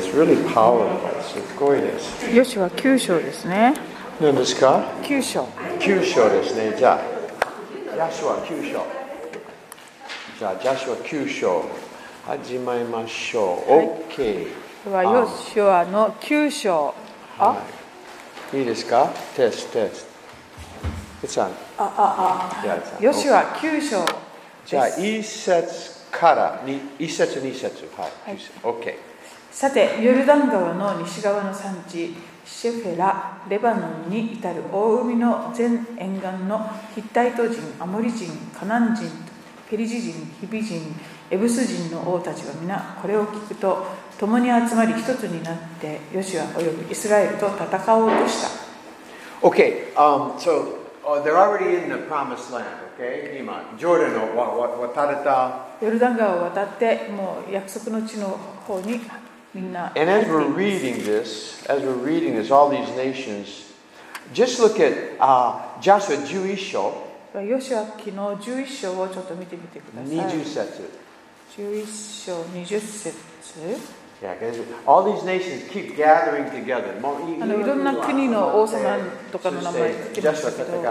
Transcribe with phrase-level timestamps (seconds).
[0.00, 0.02] ね。
[0.02, 1.22] It's really powerful.
[1.22, 2.34] すごいです。
[2.34, 3.74] ヨシュは9章ですね
[4.20, 5.44] 何ですか？9章
[5.78, 6.74] ?9 章ですね。
[6.76, 7.00] じゃあ、
[7.94, 8.86] ジャシュア9章。
[10.38, 11.64] じゃあ、ジャシュア9章。
[12.26, 13.72] 始まりましょう。
[13.72, 14.46] はい OK。
[14.84, 16.94] これはヨシュアの9章
[17.38, 17.56] あは
[18.52, 18.58] い。
[18.58, 19.10] いいですか？
[19.36, 20.06] テスト、テス
[21.22, 21.26] ト。
[21.26, 21.50] It's on.
[21.78, 24.04] ああじゃあヨシュア9章
[24.66, 27.88] じゃあ、1節から1節、2節。
[27.96, 28.10] はい。
[28.24, 28.94] はい OK。
[29.50, 32.14] さてヨルダン川の西側の産地
[32.44, 39.10] シェフェラレバノンに至る大海の全沿岸のヒッタイト人アモリ人カナン人
[39.68, 40.94] ペリジ人ヒビ人
[41.28, 43.84] エブス人の王たちは皆これを聞くと
[44.18, 48.66] 共に集まり一つになってヨシュアおよびイスラエルと戦おうとした
[49.42, 52.64] Okay, um, so uh, they're already in the promised land,
[52.96, 53.38] okay?
[53.38, 55.66] 今、ジョーダンのわわ渡れた。
[55.82, 58.30] ヨルダン川を渡ってもう約束の地の
[58.66, 59.00] 方に
[59.56, 63.72] みんな And as we're reading this, as we're reading this, all these nations,
[64.34, 66.92] just look at uh, Joshua 11章、
[67.34, 70.90] ヨシュア記の11章をちょっと見てみてください20節。
[71.56, 73.14] 11章20節
[74.22, 74.34] Yeah,
[74.86, 76.96] all these nations keep gathering together.
[77.42, 78.96] あのいろんな国の王様
[79.30, 80.82] とかの名前そして出てましたけど。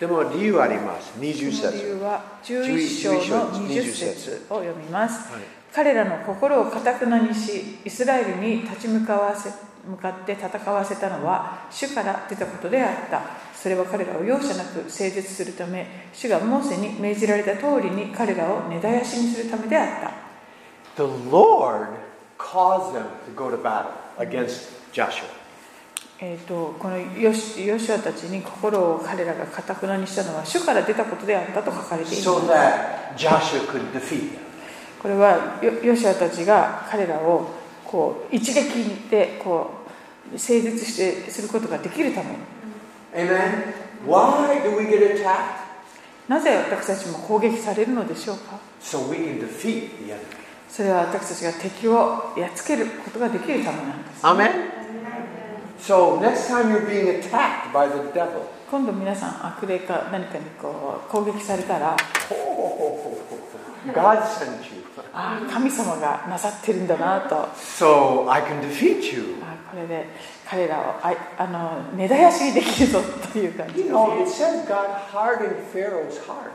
[0.00, 1.12] でも理由あります。
[1.20, 2.02] 20その理由節。
[2.02, 9.50] は11章の20 20節を読みます、はい彼らの心をかたくなにしイスラエルに立ち向かわせ
[9.86, 13.20] 向かって戦わせたのは主から出たことであった
[13.54, 20.12] それは彼らを容赦なく整絶するため主がモーセに命じられた通りに彼らを根絶やしにするためであった
[20.96, 21.88] The Lord
[22.38, 25.26] caused them to go to battle against Joshua.
[26.18, 34.45] えー、とこのヨシヨシュアたちに心を彼らがかたくなにしたのは主から出たことであったと書かれています So that Joshua could defeat them.
[35.00, 37.50] これはヨヨシュアたちが彼らを
[37.84, 39.70] こう一撃でこ
[40.34, 42.36] う整絶してすることができるために
[43.14, 43.72] Amen.
[44.06, 45.66] Why do we get attacked?
[46.28, 50.18] なぜ私たちも攻撃されるのでしょうか？So we can defeat the enemy.
[50.68, 54.50] それは私たちが敵をやっつけることができるためなんです Amen?
[55.78, 61.96] So next time you're being attacked by the devil, 今度皆さん悪霊か何かにこう攻撃されたら
[63.93, 64.81] God sent you.
[65.13, 69.35] ああ神様がなさってるんだなと So I can defeat you.
[69.41, 70.05] あこれで
[70.47, 72.99] 彼らをああの根絶やしにできるぞ
[73.31, 76.51] という感じ You です know, it says God hardened Pharaoh's heart.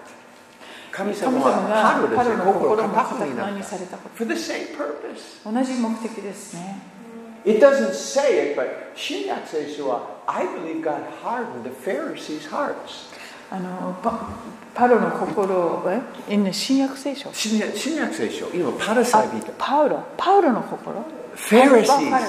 [0.93, 5.43] 神神様様はがパロですパロの心心もが硬くにな固くなにったされたこ For the same purpose.
[5.43, 6.79] と同じ目的ですね
[7.45, 13.07] It doesn't say it, but 新約聖書は I believe God hardened the Pharisees' hearts.
[13.52, 14.30] あのパ
[14.74, 17.30] パロの心をええ新約聖書？
[17.34, 19.52] 新約新約聖書、今パラサイ人。
[19.58, 21.04] パウロパウロの心
[21.36, 21.86] ？Pharisees.
[21.86, 22.22] パ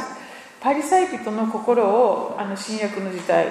[0.61, 3.47] パリサイ人の心をあの新約の時代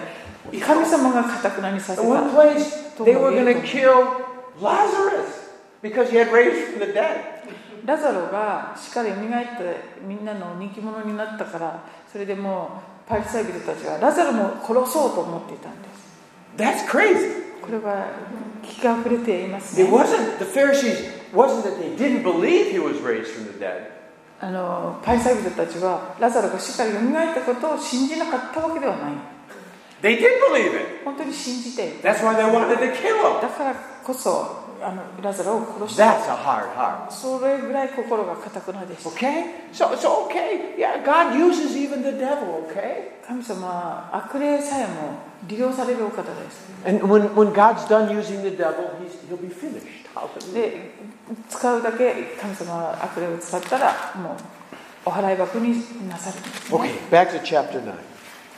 [0.59, 4.21] 神様が固くなにさせた one place, they were going to kill
[4.59, 5.49] Lazarus
[5.81, 7.41] because he had raised from the dead.
[7.85, 16.01] ラザロが死から蘇ってみんなの人気者になったからそれでもうパリサイ人たちはラザロも殺そうと思っていたんです
[16.57, 17.50] That's crazy.
[17.61, 18.07] これは
[18.63, 23.59] 気が触れています It ね wasn't, the Pharisees, wasn't that they didn't believe he was raised from the
[23.59, 23.89] dead.
[24.39, 29.13] あのパリサイ人たちはラザロが死から蘇ったことを信じなかったわけではない
[30.01, 31.05] They did believe it.
[31.05, 33.41] 本当に信じていた That's why they wanted to kill him.
[33.41, 37.11] だからこそあのラザロを殺した That's a hard heart.
[37.11, 39.45] それぐらい心が固くなでした Okay?
[39.71, 40.75] So it's okay.
[40.77, 43.21] Yeah, God uses even the devil, okay?
[43.25, 50.01] 神様は悪霊さえも利用されるお方です And when, when God's done using the devil, he's, he'll be finished.
[50.53, 50.91] で
[51.47, 54.37] 使うだけ神様は悪霊を使ったらもう
[55.05, 57.93] お払い箱になさるんです、ね Okay, back to chapter 9.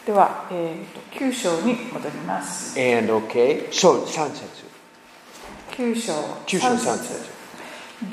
[0.06, 4.63] では、えー、と9章に戻ります And okay, so 3節。
[5.74, 6.14] 9章
[6.46, 7.32] 9章3 3節節。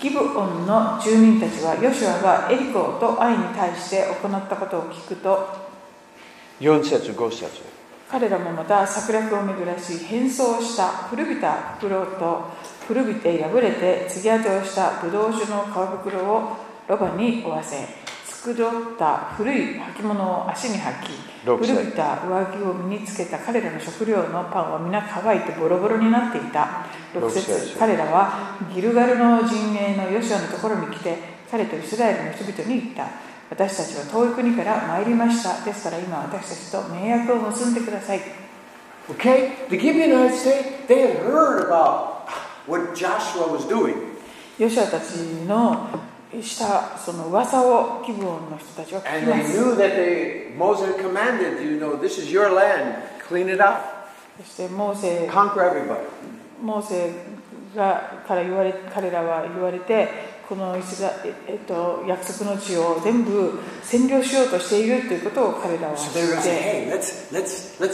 [0.01, 5.47] ギブオンの住民たちはヨシュアがエリコとアイに対して行ったことを聞くと
[6.59, 7.63] 4節5節。
[8.11, 12.45] 彼らもまた策略を巡らし変装した古びた袋と
[12.89, 15.69] 古びて破れて継ぎ当てをしたブドウ酒の皮
[16.03, 16.57] 袋を
[16.89, 17.77] ロバに負わせ
[18.41, 21.11] 繕った古い履物を足に履き
[21.45, 26.87] 古びた上着を身につけた彼らの食料のパンは皆乾いてボロボロになっていた。
[27.13, 31.19] 6六節節彼らはギルガルの陣営のヨシュアのところに来て
[31.51, 33.09] 彼とイスラエルの人々に言った。
[33.51, 35.65] 私たちは遠い国から参りました。
[35.65, 38.21] ですから今私たちと盟約を結んでください。
[39.09, 39.69] Okay?
[39.69, 42.29] The Gibeonites, they, they had heard about
[42.67, 43.97] what Joshua was doing.
[44.59, 45.17] ヨシュアたち
[45.49, 45.89] の
[46.43, 49.03] したその噂を気分の人たちは。
[54.39, 55.27] そしてモーセ、
[56.63, 57.11] モーセ
[57.77, 60.09] がから言われ彼らは言われて、
[60.49, 66.21] このイスラえ,えっと約束の地を全部占領しようとしているということを彼らは知って。
[66.21, 67.85] So、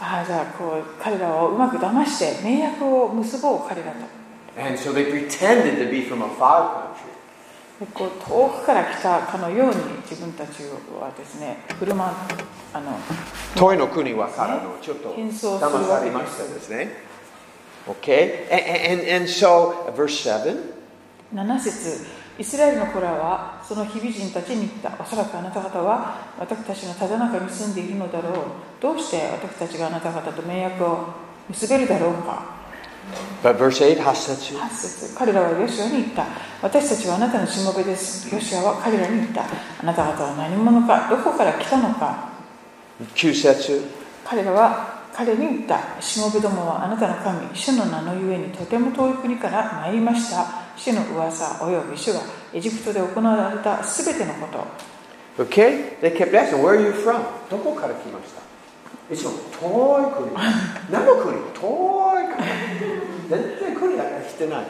[0.00, 4.21] ああじゃあこう彼らをうまく騙して名約を結ぼう彼らと。
[4.58, 7.12] And so they pretended to be from a far country.
[7.80, 9.74] でこう遠くから来たかのように
[10.08, 10.62] 自分たち
[11.00, 12.14] はですね振る舞う
[12.74, 12.96] あの
[13.56, 16.90] 遠いの国はからのちょっと騙されましたですね。
[17.88, 18.46] Okay?
[18.52, 20.72] And, and, and so, verse 7.
[21.34, 22.06] 7節
[22.38, 28.34] イスラエルの子らはその日々人たちに言ったおそらくあなた方は私たちのただ中に住んでいるのだろう
[28.80, 31.08] どうして私たちがあなた方と盟約を
[31.48, 32.61] 結べるだろうか
[33.42, 36.26] But verse 8, 8節8節彼らはヨシュアに言った。
[36.62, 38.32] 私たちはあなたのしもべです。
[38.32, 39.42] ヨシュアは彼らに言った。
[39.42, 39.46] あ
[39.84, 42.30] なた方は何者かどこから来たのか。
[43.14, 43.82] 9節。
[44.24, 46.00] 彼らは彼に言った。
[46.00, 50.46] しもべどもはあなたの神主の名のゆえにとても遠い国から参りました。
[50.76, 52.20] 主の噂および主が
[52.54, 54.46] エジプトで行われたすべてのこ
[55.36, 55.44] と。
[55.44, 55.98] Okay?
[56.00, 57.20] They kept asking, where are you from?
[57.50, 58.51] どこから来ました？
[59.11, 60.35] いつも遠い国。
[60.91, 63.29] 何の国遠い国。
[63.29, 64.65] 全然国が来てない。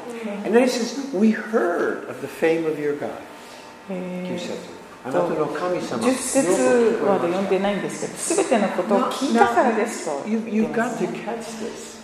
[0.45, 3.09] And then he says, we heard of the fame of your God.
[3.89, 4.55] え9節ー
[5.05, 6.03] あなたの神様。
[6.03, 11.97] 10節まで読んでないんですけどすべてのことを聞いたからですと You, 言っ you've てま got す to ね catch this.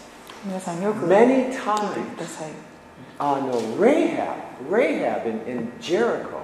[0.46, 2.52] 皆さんよく聞 Many いてく times, ださい
[3.20, 4.36] uh, no, Rahab,
[4.70, 6.42] Rahab in, in Jericho,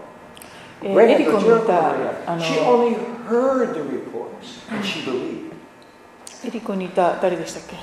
[0.84, 2.96] えーエ Rahab リコ the にい Jericho た Rahab, あの she only
[3.30, 5.50] heard the reports and she believed.
[6.47, 7.77] エリコにいた誰でしたっけ？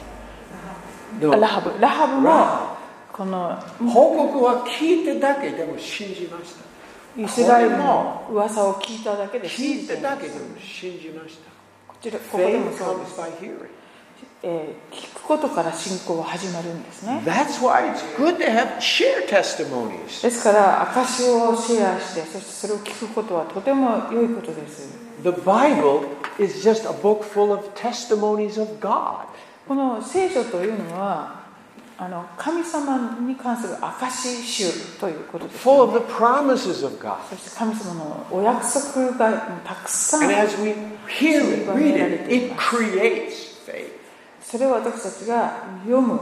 [1.27, 2.77] ラハブラハブも
[3.11, 3.55] この
[3.91, 7.21] 報告は聞いてだけでも信じました。
[7.21, 11.51] イスラエルの噂を聞いただけで聞信じていてだけでも信じました。
[11.87, 13.21] こちらここでもそうです.
[14.43, 20.21] えー聞くことから信仰は始まるんですね That's why it's good to have share testimonies.
[20.23, 24.89] ですから証をシェアしてそしてそれを聞くことはとても良いことです
[25.23, 26.05] The Bible
[26.39, 29.25] is just a book full of testimonies of God.
[29.67, 31.41] この聖書というのは
[31.97, 37.17] あの神様に関する証集ということです full よ of ね the promises of God.
[37.29, 39.31] そして神様のお約束が
[39.63, 40.73] たくさん And as we
[41.07, 41.95] hear it, read
[42.27, 43.91] it, it creates faith.
[44.41, 46.19] それを私たちが読む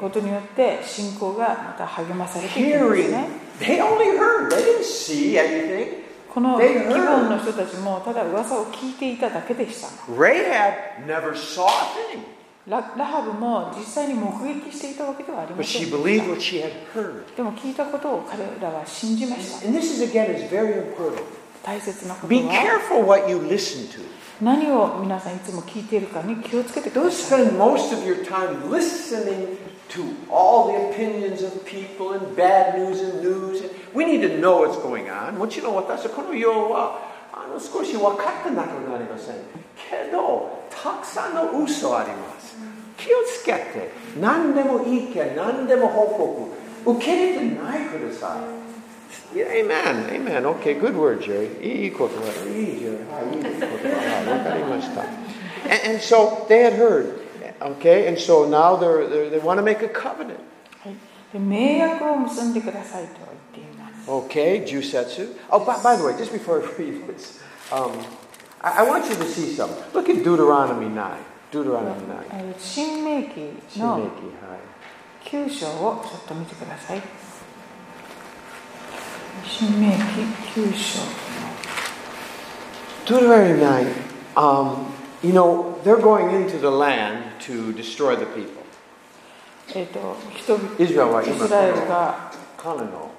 [0.00, 3.28] ことによって信仰がまた励まされていくんです Hearing, ね
[3.60, 6.09] they only heard, they didn't see anything.
[6.32, 9.88] この基本の人たちもただ噂を聞いていただけでした。
[10.12, 11.68] Rahab never saw a
[12.14, 12.22] thing.
[12.68, 15.96] ラ,ラハブも実際に目撃していたわけではありませんでした。
[15.96, 17.36] But she what she had heard.
[17.36, 19.66] でも聞いたことを彼らは信じました。
[19.66, 21.22] And this is again, is very important.
[21.64, 24.00] 大切なことは Be careful what you listen to.
[24.40, 27.44] 何を皆さんいつも聞いているかに気をつけてください。
[29.89, 33.63] to all the opinions of people and bad news and news.
[33.93, 35.37] We need to know what's going on.
[35.37, 36.99] もちろん私はこの世は
[37.31, 39.35] あの少し分かってなくなりません。
[39.75, 42.55] けど、たくさんの嘘あります。
[42.97, 46.51] 気をつけて、何でも意見、何でも報
[46.85, 48.65] 告、受け入れてないください。
[49.35, 50.45] Yeah, amen, amen.
[50.59, 51.61] Okay, good word, Jerry.
[51.61, 53.05] いいことはいい、Jerry.
[53.11, 55.01] はい、いいことはい、わかりました。
[55.01, 57.18] And, and so they had heard,
[57.61, 60.39] okay, and so now they're, they're, they want to make a covenant.
[60.83, 60.95] はい
[61.33, 63.09] で盟約を結んでくださいと
[63.53, 65.35] 言っています Okay, Jusetsu.
[65.49, 67.41] Oh, by, by the way, just before I read this,
[67.71, 67.91] um,
[68.61, 69.83] I, I want you to see something.
[69.93, 71.17] Look at Deuteronomy 9.
[71.51, 72.25] Deuteronomy 9.
[72.31, 73.29] えー新明記
[73.69, 74.09] Shinmeki, の hi.
[75.25, 77.01] 9章をちょっと見てください
[79.43, 79.95] 新明記
[80.59, 80.99] 9章
[83.05, 83.85] Deuteronomy 9.
[84.35, 84.87] Um,
[85.22, 88.60] you know, they're going into the land to destroy the people.
[89.72, 93.10] えっ、と人々イスラエルが彼の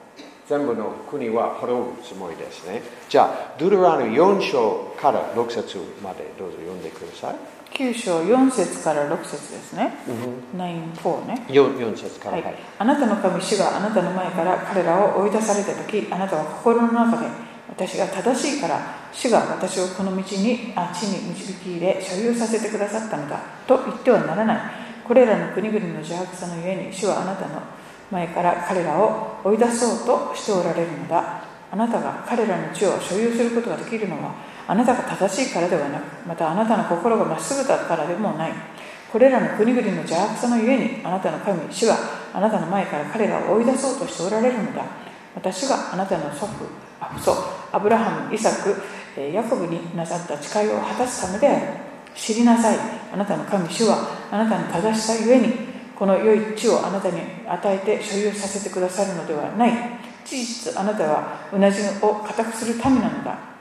[0.47, 2.81] 全部の国は滅ぶつもりですね。
[3.07, 7.35] じゃあ、ドゥルラノ4章から6節までどうぞ読んでください。
[7.73, 9.93] 9章4節から6節ですね、
[10.53, 12.31] 9-4ね 4, 4節から。
[12.33, 17.27] はいはい、あなたの神主があなたの前から彼らを追い出された時あなたは心の中で
[17.69, 24.59] 私が正しいから主が私をこの道にあ地に導き入れ所有させてくださったのだと言ってはならない。
[25.07, 27.61] これらの国々の邪悪さのゆえに主はあなたの
[28.09, 31.43] 前から彼らを追い出そうとしておられるのだ。
[31.71, 34.35] あなたが彼らの地を所有することができるのは
[34.67, 38.51] あなたが正しいからではなくまたあなたの心がまっすぐだからでもない。
[39.11, 41.97] これらの国々の邪悪さのゆえにあなたの神主が
[42.33, 44.85] あなたの前から彼らを追い出そうとしておられるのだ
[45.35, 46.65] 私があなたの祖父
[47.01, 47.35] あ父祖
[47.73, 48.73] アブラハムイサク
[49.17, 51.67] ヤコブになさった誓いを果たすためである
[52.15, 52.77] 知りなさい
[53.13, 55.53] あなたの神主はあなたの正しさゆえに
[55.95, 59.71] この良い地をあなたに与えて所有させてくださるのではない
[60.25, 63.51] 事実あなたはうなじを固くする民なのだ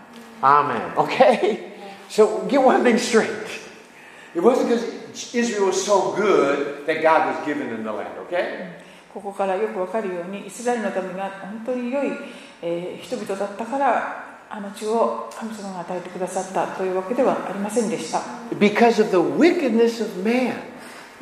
[0.43, 0.95] Amen.
[0.97, 1.75] Okay?
[2.09, 3.29] So get one thing straight.
[4.35, 8.81] It wasn't because Israel was so good that God was giving them the land, okay?
[9.13, 12.13] ここからよくわかるようにイスラエルの民が本当に良い、
[12.63, 18.19] えー人々だったからあの地を神様が与えてくださったというわけではありませんでした。
[18.59, 20.55] Because of the wickedness of man.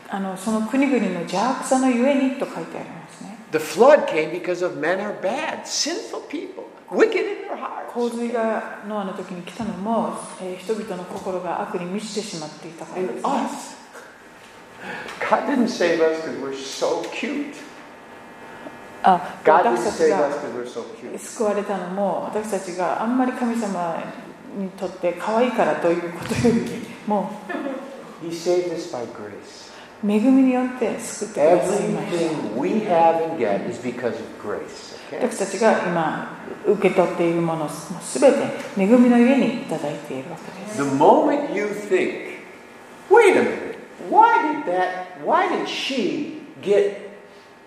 [0.09, 3.37] あのその国々の邪悪さのゆえにと書いてありますね。
[3.53, 6.23] The flood came because of men are bad, sinful
[8.33, 12.87] がノアの時に来たのも、えー、人々の心が悪に満ちてしまっていた、
[19.03, 20.29] あ、私たちが
[21.19, 24.03] 救われたのも私たちがあんまり神様
[24.57, 26.61] にとって可愛いからということより
[27.07, 27.31] も
[30.01, 32.49] 恵みによって救ってくださいました。
[35.11, 36.37] 私たちが今
[36.67, 38.37] 受け取っているものをすべて
[38.77, 40.83] 恵みの上にいただいているわけです。
[40.85, 42.39] The moment you think
[43.11, 43.79] Wait a minute
[44.11, 47.11] Why did that Why did she get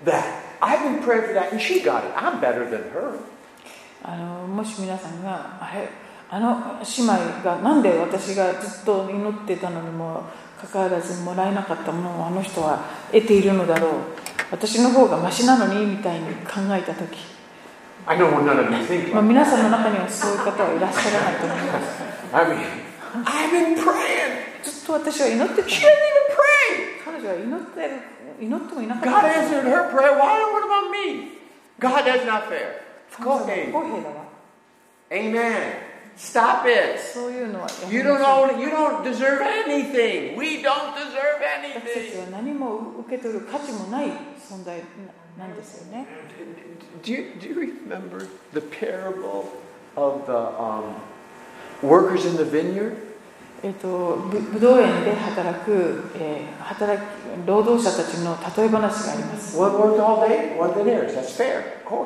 [0.05, 2.11] that I've been praying for that and she got it.
[2.15, 3.19] I'm better than her.
[4.03, 5.87] あのもし皆さんがあれ
[6.29, 10.23] あの姉妹がなんで私がずっと祈ってたのにも
[10.59, 12.79] かかわらずもらえなかったものをあの人は
[13.11, 13.91] 得ているのだろう
[14.49, 17.17] 私の方がマシなのにみたいに考えた時、
[18.05, 22.03] I know none of you think まあ、皆さんの中にはそういう方はいらっしゃらないと思います
[22.33, 22.57] I mean,
[23.23, 24.63] I've been praying.
[24.63, 25.91] ずっと私は祈ってた She didn't even
[26.35, 27.05] pray.
[27.05, 27.91] 彼女は祈ってる
[28.49, 30.13] God った answered her prayer.
[30.17, 30.41] Why?
[30.51, 31.37] What about me?
[31.79, 32.81] God, that's not fair.
[33.11, 33.65] 神様は Okay.
[33.67, 34.25] 不公平だわ
[35.11, 35.73] Amen.
[36.17, 36.99] Stop it.
[36.99, 38.61] そういうのはやめ You ま don't しょう know.
[38.61, 40.35] You don't deserve anything.
[40.37, 42.19] We don't deserve 私たち anything.
[42.25, 44.07] は何も受け取る価値もない
[44.37, 44.77] 存在
[45.37, 46.05] ななんですよね
[47.03, 49.45] Do you, do you remember the parable
[49.95, 50.95] of the um,
[51.81, 52.95] workers in the vineyard?
[53.63, 56.99] えっと、ぶ,ぶどう園で働く、えー、働
[57.45, 59.55] 労働者たちの例え話があります。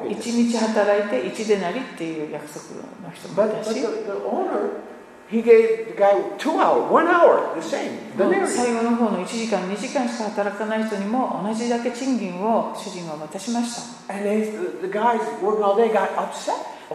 [0.09, 3.69] 一日働いて一でなりっていう約束の人もいたし。
[8.47, 14.13] 最後の方の1時間、2時間しか働かない人にも同じだけ賃金を主人は渡しました。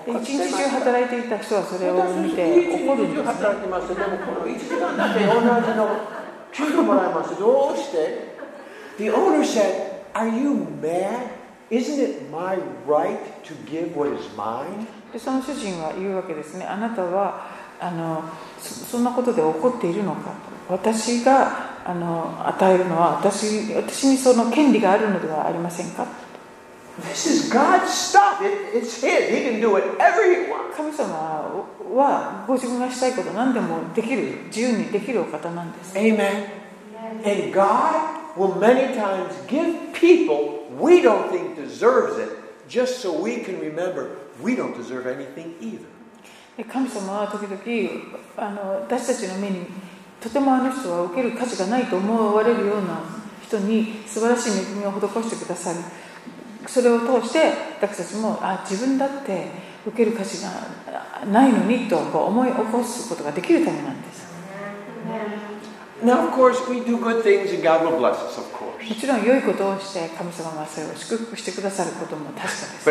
[0.06, 3.26] で一日中働いていた人はそれを見て怒るんですね。
[3.26, 6.20] 働いてますでもこの1時間だけ同じの
[6.52, 7.38] 給料もらいます。
[7.38, 8.36] どうして
[8.98, 11.30] ？The owner said, Are you mad?
[11.70, 14.86] Isn't it my right to give what is mine?
[15.12, 16.64] でその主人は言うわけですね。
[16.64, 17.48] あなたは
[17.80, 18.22] あの
[18.58, 20.32] そそんなことで怒っているのか
[20.68, 26.06] 私があの与えるのは私私にその権利があるのではありませんか
[27.08, 28.42] This is God's stuff.
[28.42, 29.30] It, it's His.
[29.30, 30.76] He can do whatever He wants.
[30.76, 36.60] 神様はご自分がしたいこと何でもできる自由にできるお方なんです Amen.
[37.24, 42.28] And God will many times give people we don't think deserves it
[42.68, 45.86] just so we can remember we don't deserve anything either.
[46.56, 49.66] で神様は時々あの私たちの目に
[50.20, 53.00] とてもあの人は受ける価値がないと思われるような
[53.42, 55.80] 人に素晴らしい恵みを施してくださる
[56.70, 59.50] それを通して私たちもあ自分だって
[59.84, 60.50] 受ける価値が
[61.26, 64.30] ないのにとこう思い起こすことができるためなんです。
[66.00, 66.06] も
[68.94, 72.88] ちろん良いことをして神様がそれを祝福してくださることも確かです。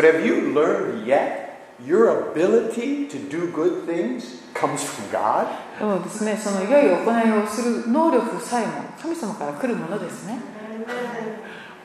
[1.06, 1.50] Yet,
[3.86, 4.40] things,
[5.78, 10.38] でもですね、その良い行いをする能力さえも神様から来るものですね。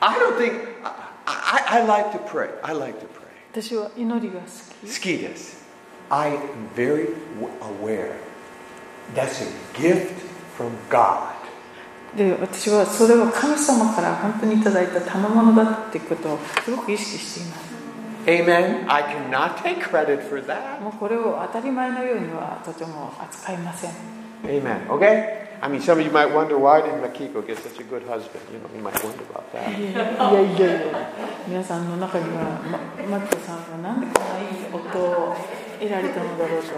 [0.00, 0.52] I don't think,
[0.84, 2.49] I I, I, I like to pray.
[2.63, 3.21] I like to pray.
[3.53, 4.47] 私は祈りが好
[4.85, 5.57] き Ski this.
[6.09, 6.39] I am
[6.75, 7.07] very
[7.39, 8.15] w- aware
[9.15, 9.45] that's a
[9.79, 10.13] gift
[10.57, 11.31] from God.
[12.15, 17.71] で私はそれは神様から本当にいただいた賜物だっていうことをすごく意識しています
[18.27, 18.85] Amen.
[18.91, 20.79] I cannot take credit for that.
[20.81, 23.91] もうこれを当たり前のようにはとても扱いません
[24.45, 24.87] Amen.
[24.89, 25.37] Okay?
[25.61, 28.41] I mean, some of you might wonder why did Makiko get such a good husband?
[28.51, 30.33] You know, you might wonder about い that.
[30.33, 31.09] やいやいやいや
[31.47, 32.59] 皆さんの中には
[33.07, 35.35] まマキコさんがなんでこんないい夫を
[35.79, 36.73] 得られたのだろうと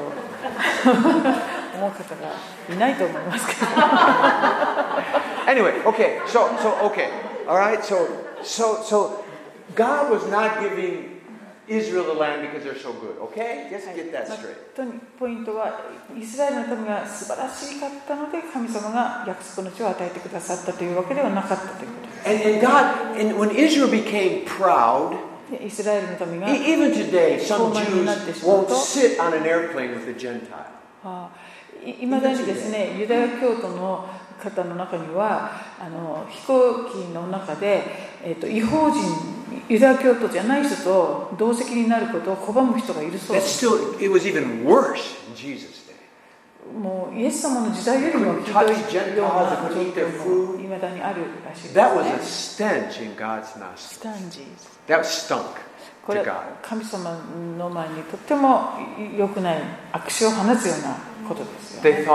[1.77, 3.71] 思う方がいないと思いますけど
[5.47, 7.09] Anyway, okay, so so okay.
[7.47, 8.07] All right, so
[8.43, 9.23] so so
[9.75, 11.16] God was not giving
[11.68, 13.18] Israel the land because they're so good.
[13.30, 15.00] Okay, just get that まあ straight.
[15.18, 15.80] ポイントは
[16.18, 25.16] イスラエルの民が素晴らしかったので神様が約束の地を与えてくださったというわけではなかったということで And, and God, and when Israel became proud,
[25.64, 30.66] イスラエルの民が e- even today, some Jews won't と sit on an airplane with a Gentile.
[31.04, 31.30] あ
[31.84, 34.08] いまだにですねユダヤ教徒の
[34.42, 37.82] 方の中にはあの飛行機の中で、
[38.24, 39.00] えー、と違法人
[39.68, 46.78] ユダヤ教徒じゃない人と同席になることを拒む人がいるそうです still, it was even worse in Jesus' day.
[46.78, 54.44] もうイエス様の時代よりもひどいような状況もいまだにあるらしいです That was a ね stench in God's ス nostrils.
[54.86, 55.67] That stunk
[56.08, 57.20] これは神様
[57.58, 58.70] の前にとっても
[59.14, 59.58] 良くない
[59.92, 60.96] 悪手を放つような
[61.28, 61.90] ことですよ、ね。
[61.90, 62.06] They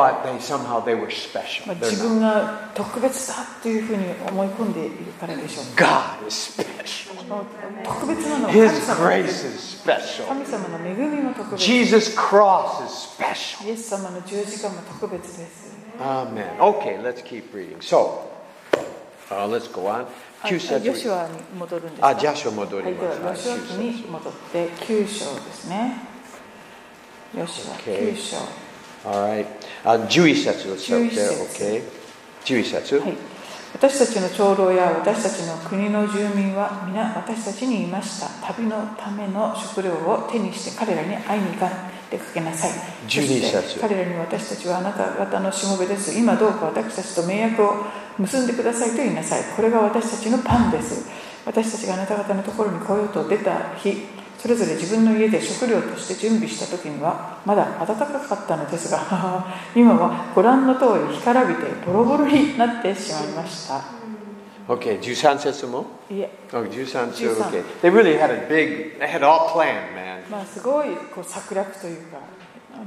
[1.91, 5.65] 自分が特別だというふうに思い込んでいるからでしょう。
[5.75, 7.13] God is special.
[7.83, 9.83] 特別なのは神様です。
[10.27, 13.67] 神様の恵みも特別 Jesus cross is special.
[13.67, 15.71] イエス様の十字架も特別です。
[15.99, 18.21] Amen.Okay, let's keep reading.So,、
[19.29, 20.07] uh, let's go on.
[20.43, 22.07] あ9節ヨシュアに戻るんですか？
[22.07, 23.49] あ、ジャシュア戻りはい、ではます。
[23.49, 25.97] ヨシュア記に戻って9章ですね
[27.37, 28.13] ヨシュア Okay.
[28.13, 28.37] 9章
[29.09, 29.45] Alright.
[29.83, 31.29] Uh, 11節11 there.
[31.29, 31.83] 節 Okay.
[32.45, 33.13] 11節はい、
[33.73, 41.69] 私たちの長老や私たちの国の住民は皆私たちに言いました旅のための食料を手にして彼らに会いに行か
[42.11, 47.85] 出かけなさいそ12して節彼らに私たちはあなた方のしもべです今どうか私たちと盟約を
[48.17, 51.09] 結んでくださいと言いなさいこれが私たちのパンです
[51.45, 53.97] 私たちがあなた方のところに来ようと出た日
[54.37, 63.81] それぞれ自分の家で食料として準備した時にはまだ暖かかったのですが 今はご覧の通り干からびてボロボロになってしまいました
[64.65, 67.27] Okay, 13節もいえ Oh, 13節。
[67.27, 67.63] 13 Okay.
[67.81, 70.21] They really had a big, they had all planned, man.
[70.31, 72.17] まあすごいこう策略というか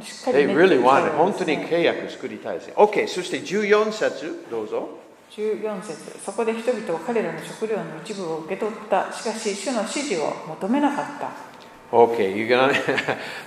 [0.02, 2.74] しっかり They 練 really っていた wanted, よう本当ですねに契約作りたいですね。
[2.76, 4.88] OK、そして14節、どうぞ。
[5.36, 11.56] 14節そこで人々は彼らの食料の一部を受け取ったしかし主の指示を求めなかった
[11.92, 12.72] Okay, you're gonna.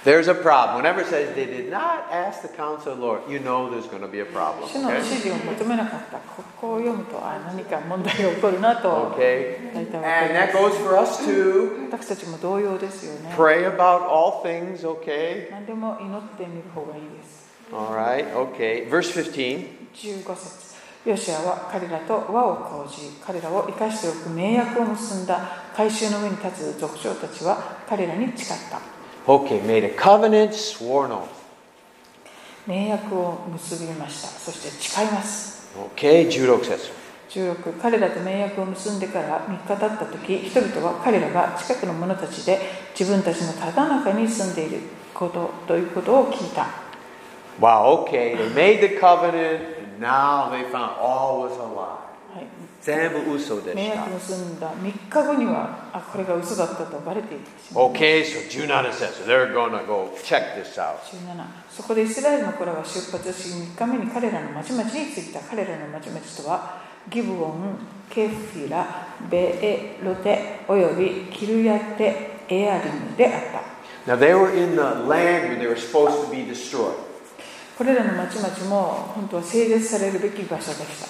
[0.05, 0.77] there's a problem.
[0.77, 3.85] Whenever it says they did not ask the counsel of the Lord, you know there's
[3.87, 4.63] going to be a problem.
[4.63, 4.79] Okay.
[9.11, 9.67] Okay.
[9.75, 9.89] And
[10.29, 11.89] り that ま goes for us too.
[13.35, 14.85] Pray about all things.
[14.85, 15.49] Okay.
[17.73, 18.25] All right.
[18.33, 18.85] Okay.
[18.89, 19.89] Verse 15.
[21.05, 25.39] 15節ヨシアは彼らと輪を講じ彼らを生かしておく盟約を結んだ
[25.75, 28.79] 改宗の上に立つ族長たちは彼らに誓った
[29.27, 29.61] Okay.
[29.61, 31.27] Made a covenant, swore an oath.
[32.65, 36.27] 盟約を結びましたそして誓います Okay.
[36.27, 36.91] 16節。
[37.29, 42.59] 16彼らと盟約を結んでから3日経った時人々は彼らが近くの者たちで
[42.99, 44.79] 自分たちのただ中に住んでいる
[45.13, 46.67] ことということを聞いた
[47.59, 48.07] Wow.
[48.07, 48.35] Okay.
[48.37, 52.09] They made the covenant, Now they found all was a lie.
[52.31, 52.45] はい、
[52.79, 54.05] 全部嘘でした。
[54.05, 58.05] 目を盗んだ3日後にはあこれが嘘だったとバレていってしまいました。
[58.05, 59.53] Okay, so、17節、so
[59.85, 60.15] go
[61.71, 73.69] そこでイスラエルの頃は出発し、3日目に彼らの町々に着いた彼らの町々とは、ギブオン、ケフィラ、ベエロテ、およびキルヤテ、エアリムであった。
[74.05, 77.08] Now they were in the land where they were supposed to be destroyed.
[77.79, 81.07] これらの町々も本当は整絶されるべき場所でした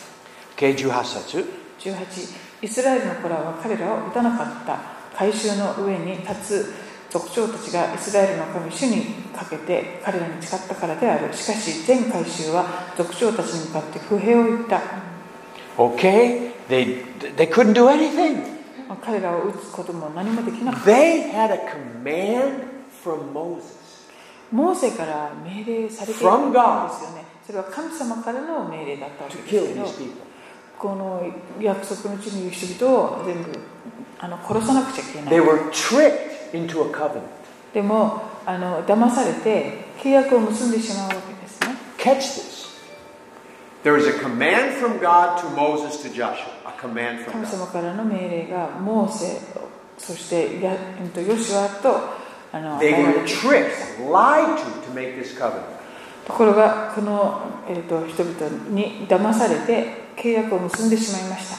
[0.56, 1.46] Okay, 18節。
[1.80, 4.78] 18イスラエルの子らは彼らを撃たなかった
[5.18, 6.74] 改宗の上に立つ
[7.10, 9.02] 族長たちがイスラエルの神主に
[9.36, 14.82] かけて彼らに誓ったからであるしかし全改宗は族長たちに向かって不平を言った
[15.76, 17.04] Okay, they,
[17.36, 18.44] they couldn't do anything.
[18.88, 21.58] まあ彼らを撃つことも何もできなかった They had a
[22.04, 22.66] command
[23.04, 23.79] from Moses.
[24.52, 27.26] モーセから命令されているんですよね。
[27.46, 29.42] それは神様からの命令だったわけで
[29.88, 30.10] すけど、
[30.78, 31.24] この
[31.60, 33.52] 約束のうちにいる人々を全部
[34.20, 35.34] あの殺さなくちゃいけない。
[35.34, 37.22] They were tricked into a covenant.
[37.74, 41.76] でも、あの騙されて契約を結んでしまうわけですね。
[47.32, 49.42] 神様からの命令がモーセ、
[49.98, 52.19] そしてヨシュアと。
[56.26, 61.58] ところがこの、えー、と人々に騙されて契約を結んでしまいました。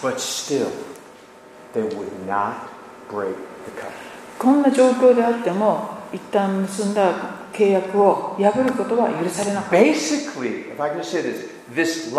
[4.39, 7.13] こんな状況であっても一旦結んだ
[7.53, 9.77] 契約を破ることは許されなかった。
[9.77, 12.15] Basically, if I can say this, this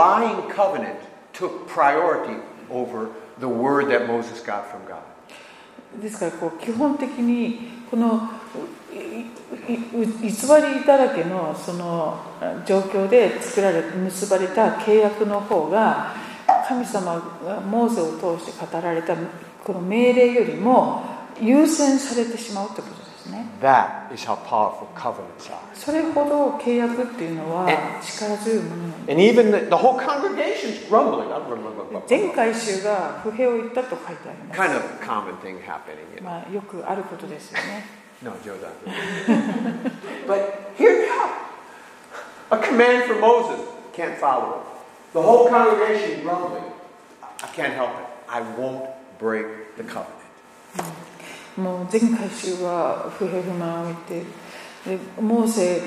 [5.99, 8.29] ですからこう基本的にこの
[9.67, 12.19] 偽りだらけのその
[12.65, 16.13] 状況で作られ結ばれた契約の方が
[16.67, 19.15] 神様がモーゼを通して語られた
[19.63, 21.03] この命令よりも
[21.41, 25.58] 優先されてしまうってことですね That is how powerful covenants are.
[25.74, 27.66] それほど契約っていうのは
[28.02, 31.30] 力強いものなんです And even the, the whole congregation's grumbling.
[31.32, 32.02] I'm grumbling.
[32.06, 36.04] 全回収が不平を言ったと書いてあります Kind of common thing happening.
[36.14, 36.24] You know.
[36.24, 37.84] まあ、よくあることですよね
[38.22, 38.56] No, Joe's
[40.26, 41.30] but here now,
[42.50, 43.60] a command from Moses.
[43.92, 44.66] Can't follow it.
[45.12, 46.64] The whole congregation grumbling.
[47.22, 48.06] I can't help it.
[48.28, 48.88] I won't
[49.18, 50.16] break the covenant.
[51.57, 54.23] もう全回収は不平不満を言って
[54.85, 55.81] でモーセ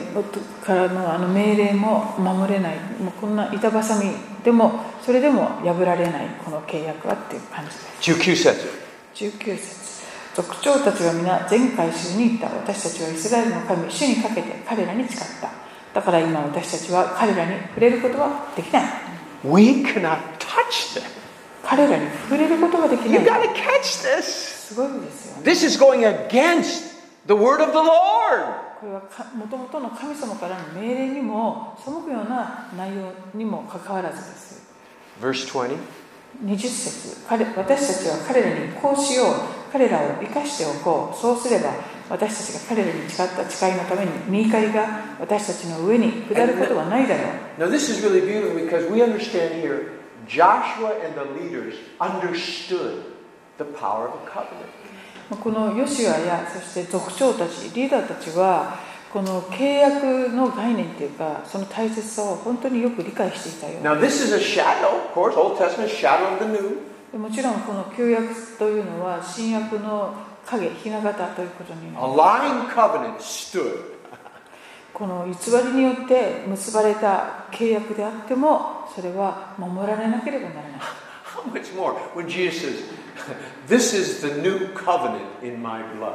[0.64, 4.12] からのあの命令も守れないもうこんな板挟み
[4.44, 4.72] でも
[5.03, 8.85] それでも破られないこの契約はっていう感じです19節。
[9.14, 15.50] 19節族長たちは皆全回収に言った私たちはイスラエルの神主にかけて彼らに誓った
[15.94, 18.83] だから今私たちは彼らに触れることはできない
[19.44, 21.05] We cannot touch them.
[21.62, 24.53] 彼らに触れることができ You ない got to catch this.
[24.64, 26.94] すごいですよね This is going against
[27.27, 28.64] the word of the Lord.
[28.81, 29.03] これは
[29.35, 34.62] もともとの神様からの命令にも背くような内容にもかかわらずです
[35.20, 35.77] Verse 20.
[36.44, 39.27] 20節彼私たちは彼らにこうしよう
[39.72, 41.70] 彼らを生かしておこうそうすれば
[42.11, 49.92] 私たちが彼らに誓った誓いのために見怒りが私たちの上に下ることはないだろう Now, this is really beautiful because we understand here
[50.27, 53.13] Joshua and the leaders understood
[53.58, 54.70] the power of a covenant.
[55.42, 58.78] このヨシュアやそして族長たちリーダーたちは
[59.10, 66.78] この契約の概念というかその大切さを本当によく理解していたよう Now, this is a shadow, of course, Old Testament shadow of the new.
[67.12, 70.14] でもちろんこの旧約というのは新約の
[70.44, 73.94] 影ひな形ということにな A り lying covenant stood.
[74.92, 75.32] この偽
[75.68, 80.72] りによって結ばれた契約であってもそれは守られなければならない
[81.34, 81.94] How much more?
[82.14, 83.03] When Jesus says,
[83.68, 86.14] This is the new covenant in my blood?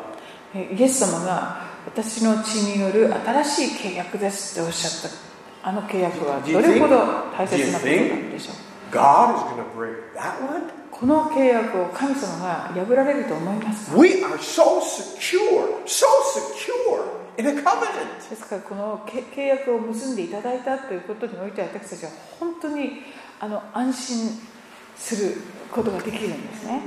[0.54, 6.98] えイエス様が私の血による新しい契約ですっておっしゃったあの契約はどれほど
[7.38, 8.56] 大切なことなんでしょう
[8.92, 10.80] ？God is going to break that one?
[10.92, 18.30] この契約を神様が破られると思いますか？We are so secure, so secure in a covenant.
[18.30, 23.04] ですからこのけ契約を結んでいただいたということにおいて私たちは本当に
[23.40, 24.30] あの安心
[25.00, 25.38] する
[25.72, 26.82] ことができるんですね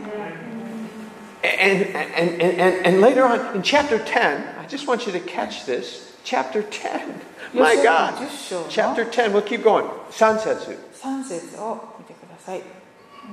[1.44, 5.18] And, and, and, and, and later on in chapter 10, I just want you to
[5.18, 6.16] catch this.
[6.22, 7.20] Chapter 10.
[7.52, 8.14] My God.
[8.14, 9.84] 10章の Chapter 10, we'll keep going.
[10.12, 10.78] Sansetsu.
[11.02, 12.62] 3節を見てください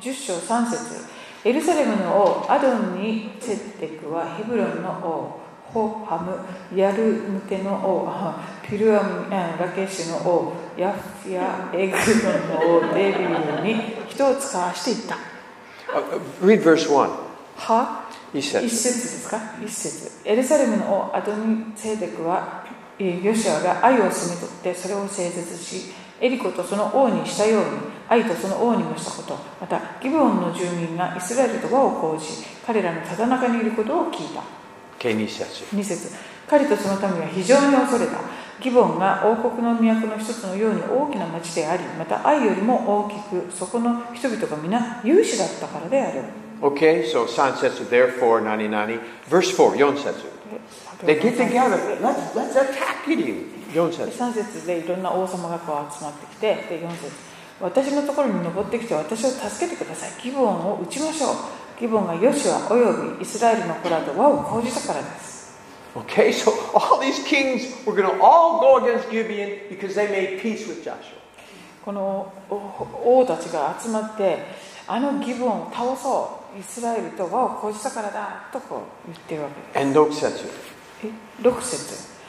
[0.01, 1.05] 10章3節
[1.45, 5.38] エルサレムの王アドンニ・セッテクはヘブロンの王
[5.73, 15.15] ホハムヤルムテの王あピルアムあラケシュの王ヤフヤエグロンの王デビューに人を使わしていった。
[15.91, 17.09] Uh, uh, read verse 1.
[17.57, 18.05] は？
[18.33, 19.39] 一 said, 節ですか？
[19.63, 20.11] 一節。
[20.25, 22.63] エルサレムの王アドニセーデクは
[22.99, 27.67] えーヨシュアが愛を摘み取ってそれを整絶しエリコとその王にしたように
[28.09, 29.37] 愛とその王にもしたこと。
[29.61, 32.25] またギブオンの住民がイスラエルと和を講じ
[32.65, 34.43] 彼らのただ中にいることを聞いた
[34.99, 35.65] okay, Nisetsu.
[35.75, 36.15] 2節
[36.47, 38.19] 彼とその民は非常に恐れた
[38.61, 46.23] ギボンが王国の都の一つのように大きな町でありまた愛よりも大きくそこの人々が皆勇士だったからである
[46.61, 48.99] Okay, so Sansetsu, therefore, nani nani.
[49.29, 50.25] Verse 4, Yonsetsu.
[51.05, 51.77] They get together.
[52.01, 53.59] Let's, let's attack you.
[53.73, 57.11] 4 3節でいろんな王様がこう集まってきてで4節
[57.61, 61.35] 私のところに登ってきて私を助けてくださいギボンを撃ちましょう
[61.79, 65.29] ギボンがヨシュアおよびイスラエルの子らと和を講じたからです
[65.95, 70.39] Okay, so all these kings were going to all go against Gibeon because they made
[70.39, 71.17] peace with Joshua.
[71.83, 72.31] この
[73.03, 74.45] 王たちが集まって
[74.85, 80.49] あのギボンを倒そうイスラエルと和を講じたからだとこう言ってるわけです And Doksetsu.
[81.03, 81.09] え
[81.41, 82.19] 6節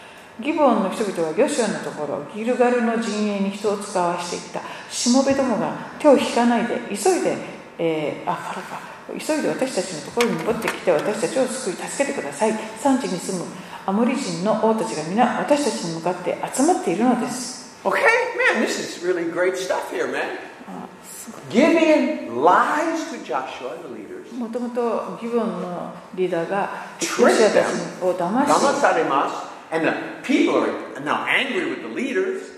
[0.41, 7.37] ギボンの人々はギョシュアのところギルガルの陣営に人を使わしていったしもべどもが手を引かないで急いで、
[7.83, 8.79] えーあからか
[9.19, 13.45] 急いで私たちのところに戻ってきて私たちを救い助けてください産地に住む
[13.87, 17.97] アモリ人の王たちが皆私たちに向かって集まっているのです Okay,
[18.53, 20.37] man, this is really great stuff here, man.
[21.49, 24.31] Gibeon lies to Joshua and the leaders.
[24.35, 27.66] もともとギボンのリーダーがヨシアたち
[28.03, 29.51] を騙し Damasarimas.
[29.73, 32.50] And the people are now angry with the leaders.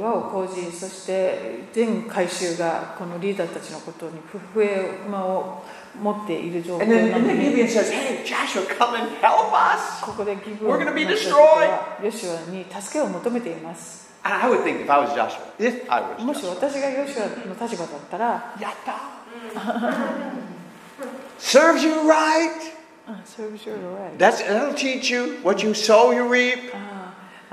[0.00, 4.82] 和を講じそして全改修がこのリーダーたちのことにふ不平
[5.18, 5.64] を
[6.00, 6.86] 持っている状況
[10.04, 10.92] ここでギブアンの
[12.10, 14.12] シュアに助けを求めています。
[16.20, 18.94] もし私がヨシュアの立場だったらやった
[21.40, 22.72] serves you right.
[23.26, 23.66] Serves、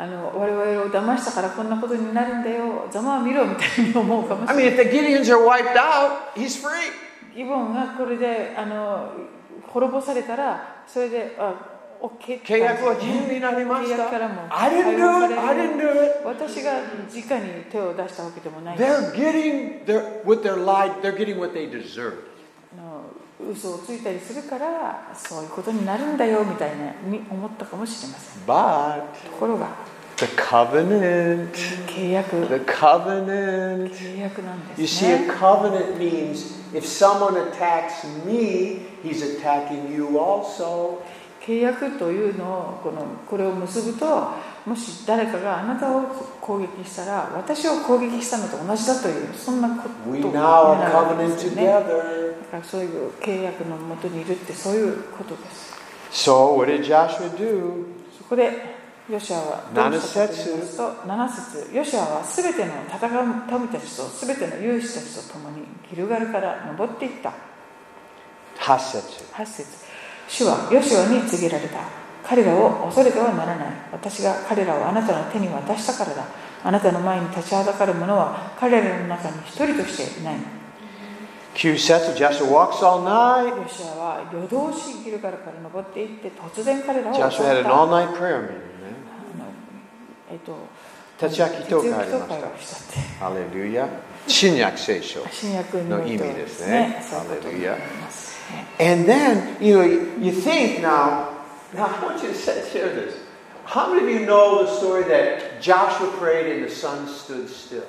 [0.01, 7.35] あの我々を騙したからこんなことになるんだよざまあ見ろみたいに思うかもし I れ mean, ない if the Gideons are wiped out, he's free.
[7.35, 9.11] ギボンがこれであの
[9.67, 11.53] 滅ぼされたらそれであ
[12.01, 13.95] OK 契約は自由になりました。
[13.95, 15.35] 契約からも I didn't do さ it.
[15.35, 16.27] れ I る didn't do it.
[16.27, 16.71] 私が
[17.13, 22.13] 直に手を出したわけでもない They're getting their, with their lie, they're getting what they deserve.
[22.73, 29.67] あの嘘をついたりするからそういうことになるんだよみたいなに思ったかもしれません But ところが
[30.19, 31.51] the covenant,
[31.87, 33.91] 契約 the covenant.
[33.93, 40.17] 契約なんで You す see, a ね covenant means if someone attacks me, he's attacking you
[40.17, 40.99] also.
[41.41, 44.27] 契約というのをこのこれを結ぶと
[44.65, 46.03] もし誰かがあなたを
[46.41, 50.77] 攻撃したら私を攻撃したのと同じだというそんなことになるわ
[51.17, 52.41] け covenant ですよね together.
[52.41, 55.73] だからそういう契約のもとにいるってそういうことです
[56.11, 57.85] So what did Joshua do?
[58.17, 58.78] そこで
[59.09, 61.75] ヨシアはどうしたかと言いますと7節。
[61.75, 67.33] ヨシアはすべての戦う民たちとすべての勇士たちと共にギルガルから登っていった。
[68.59, 69.33] Hasetsu.
[69.33, 69.65] 8節。
[70.27, 71.79] 主はヨシュアに告げられた。
[72.23, 73.67] 彼らを恐れてはならない。
[73.91, 76.25] 私が彼らをあなたの手に渡したからだ。
[76.63, 80.35] あなたの前に立ちはだかる者は彼らの中に一人としていない。
[81.55, 83.57] Kyusetsu, Joshua walks all night.
[83.57, 88.68] ヨシュアは夜通しギルガルから登っていって突然彼らを襲 Joshua っ had an た all night prayer meeting.
[90.31, 90.55] えっと
[91.17, 93.87] 徹夜祈祷会ありました徹夜祈祷会をしたって Hallelujah.
[94.27, 95.19] 新約聖書。
[95.19, 98.39] の意味ですねそういうことになります、ね
[98.79, 101.29] And then, you know, you, think now,
[101.73, 103.15] now I want you to share this.
[103.65, 107.83] How many of you know the story that Joshua prayed and the sun stood still?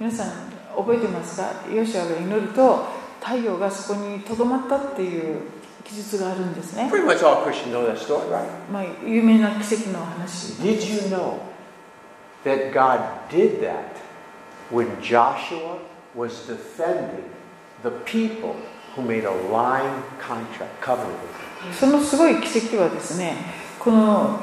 [0.00, 2.86] 皆さん覚えてますかヨシュアが祈ると
[3.20, 5.42] 太陽がそこにとどまったっていう
[5.84, 8.46] 記述があるんですね、Pretty much all Christians know that story, right?
[8.72, 11.49] まあ、有名な奇跡の話 Did you know
[12.44, 13.00] that God
[13.30, 13.96] did that
[14.70, 15.78] when Joshua
[16.14, 17.30] was defending
[17.82, 18.56] the people
[18.94, 21.18] who made a lying contract, covenant?
[21.78, 23.36] そのすごい奇跡はですね
[23.78, 24.40] この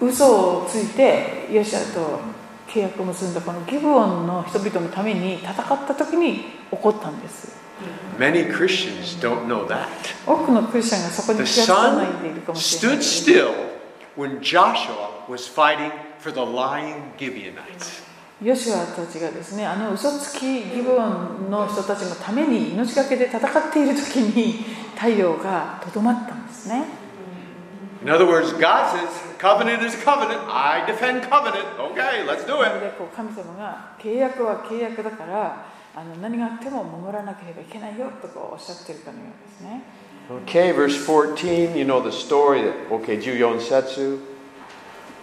[0.00, 2.20] う嘘をついてヨシュアと
[2.66, 5.54] 契約を結んだこのギブオンの人々のために戦っ
[5.86, 7.58] た時に起こったんです
[8.18, 9.86] Many Christians don't know that.
[10.26, 13.54] 多くのクリスチャンがそこに The 気がつかない sun でいるかもしれな stood い still
[14.16, 15.90] when Joshua was fighting
[16.20, 18.02] for the lying Gibeonites.
[18.42, 24.64] ヨシュアたちがですねあの嘘つきギブオンの人たちのために命がけで戦っている時に
[24.96, 26.84] 太陽がとどまったんですね
[28.02, 30.40] In other words, God says, covenant is covenant.
[30.48, 31.66] I defend covenant.
[31.92, 32.72] Okay, let's do it.
[33.14, 39.82] 神様が契約は契約だからあの何があっても守らなければいけないよとこうおっしゃってるかのようですね
[40.46, 44.29] Okay, verse 14, you know the story that, okay, Juyon Setsu.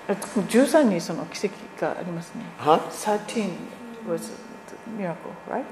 [0.07, 2.79] えっと13にその奇跡がありますね Huh?
[2.89, 3.49] 13
[4.07, 4.31] was the
[4.97, 5.15] miracle,
[5.49, 5.65] right?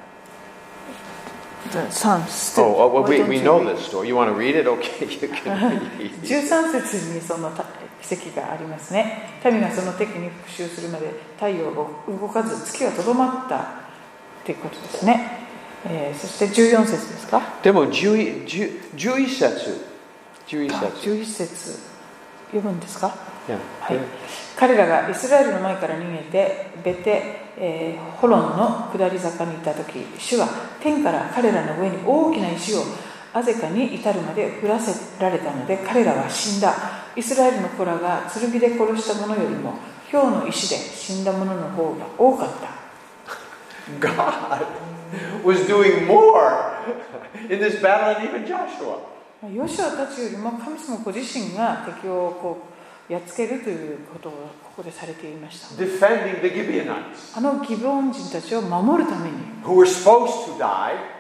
[1.72, 2.64] The sun stood.
[2.64, 4.08] Oh, oh well, we, we know this story.
[4.08, 4.68] You want to read it?
[4.68, 6.12] Okay, you can read.
[6.22, 7.66] 13節にそのた
[8.08, 13.64] 奇跡がありますね民がその敵に復讐するまで太陽が動かず月はとどまったっ
[14.46, 15.40] ていうことですね、
[15.88, 18.46] えーそして14節ですかでも11
[18.96, 19.86] 11節
[20.48, 21.95] 11あ節11節
[22.52, 23.14] 読むんですか
[23.48, 23.58] ？Yeah.
[23.80, 24.00] はい、
[24.58, 30.48] 彼らがイスラエルの前から逃げてベテ、えーホロンの下り坂にいた時主は
[30.82, 32.82] 天から彼らの上に大きな石を
[33.34, 36.74] アゼカに至るまで降らせられたので彼らは死んだ
[37.16, 39.74] イスラエルの子らが剣で殺した者よりも
[40.10, 42.86] 氷の石で死んだ者の方が多かった
[44.00, 44.66] God
[45.44, 46.78] was doing more
[47.50, 49.15] in this battle than even Joshua.
[49.54, 52.58] ヨシアたちよりも神様ご自身が敵をこ
[53.10, 54.32] うやっつけるということを
[54.64, 55.76] ここでされていました。
[57.36, 59.36] あのギブオン人たちを守るために。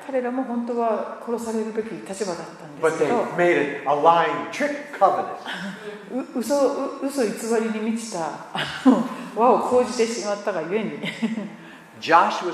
[0.08, 3.06] 彼らも本当は殺されるべき立場だったんですけ
[6.12, 7.30] う 嘘,偽
[7.64, 8.30] りに満ちた
[9.36, 11.00] 輪を講じてしまったがゆえに。
[12.00, 12.54] ジョシュア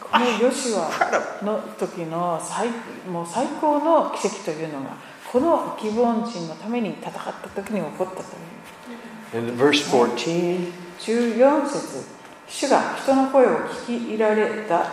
[0.00, 2.68] このヨシュア.の時の最
[3.10, 4.96] もう最高の奇跡というのが
[5.30, 12.04] このギブオン人のために戦った時に起こったという In verse 14, 14節
[12.48, 14.86] 主が人の声を聞き入れられた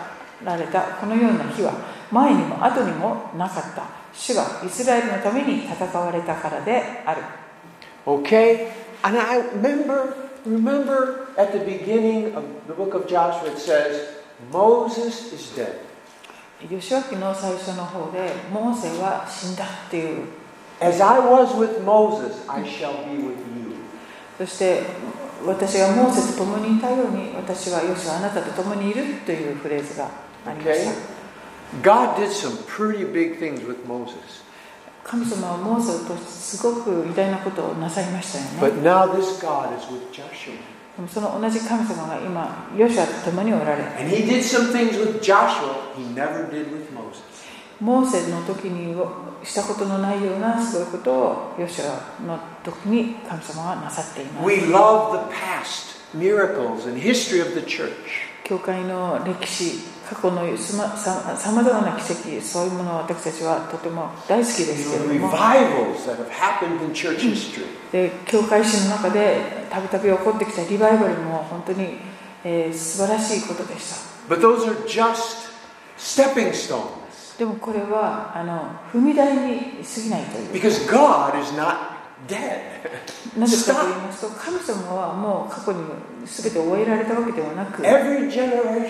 [0.43, 1.73] られたこのような日は
[2.11, 3.83] 前にも後にもなかった
[4.13, 7.21] 主がイスラエルのために戦われたからである
[8.05, 8.71] okay?
[9.03, 10.13] And I remember,
[10.45, 14.18] remember at the beginning of the book of Joshua, it says,
[14.51, 15.79] Moses is dead.
[16.67, 20.25] 吉脇の最初の方でモーセは死んだっていう
[20.81, 23.75] As I was with Moses, I shall be with you.
[24.37, 24.81] そして
[25.45, 30.09] 私がモーセと共にいたように私はよしあなたと共にいるというフレーズが
[30.45, 30.91] ありました?
[31.83, 34.43] God did some pretty big things with Moses.
[35.03, 40.53] 神様はモーセを通してすごく偉大なことをなさいましたよね But now this God is with Joshua.
[40.99, 43.89] でもその同じ神様が今、ヨシュアと共におられる。
[47.79, 48.93] モーセの時に
[49.41, 54.45] したことのないようなそういうことをヨシュアの時に神様はなさっています。
[58.43, 65.29] 教会の歴史過去のさまざまな奇跡そういうものを私たちはとても大好きですけれども.
[67.91, 71.97] で教会史の中でたびたび起こってきたリバイバルも本当に、
[72.43, 73.89] えー素晴らしいことでし
[74.27, 75.49] た But those are just
[75.97, 82.59] stepping stones でもこれはあの踏み台に過ぎないという because God is not dead.
[83.39, 85.83] なぜかと言いますと神様はもう過去に
[86.25, 88.89] 全て終えられたわけではなく Every generation,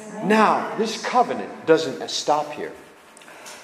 [0.26, 2.72] Now, this covenant doesn't stop here.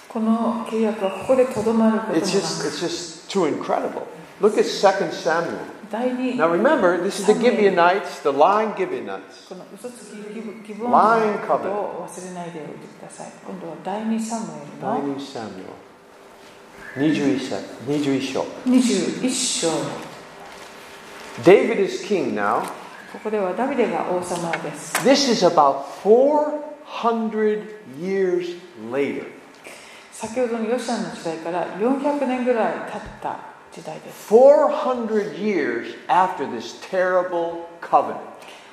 [0.09, 4.07] この契約はここでとどまることもな It's just, く it's just too incredible.
[4.41, 5.59] Look at 2 Samuel.
[5.91, 9.49] 第二 Now remember, this is the Gibeonites, the lying Gibeonites.
[9.49, 15.93] この嘘つきギブギブオン Lying のことを忘れないでおいてください今度は第二サムエルの 2 Samuel.
[16.97, 17.55] 21節
[17.87, 18.47] 21章。
[18.67, 19.69] 21章
[21.43, 22.63] David is king now.
[23.18, 27.64] ここではダビデが王様です This is about 400
[28.00, 28.60] years
[28.92, 29.26] later.
[30.12, 33.40] 先ほどのヨシアの時代から400年ぐらい経った
[33.72, 38.18] 時代です400 years after this terrible covenant.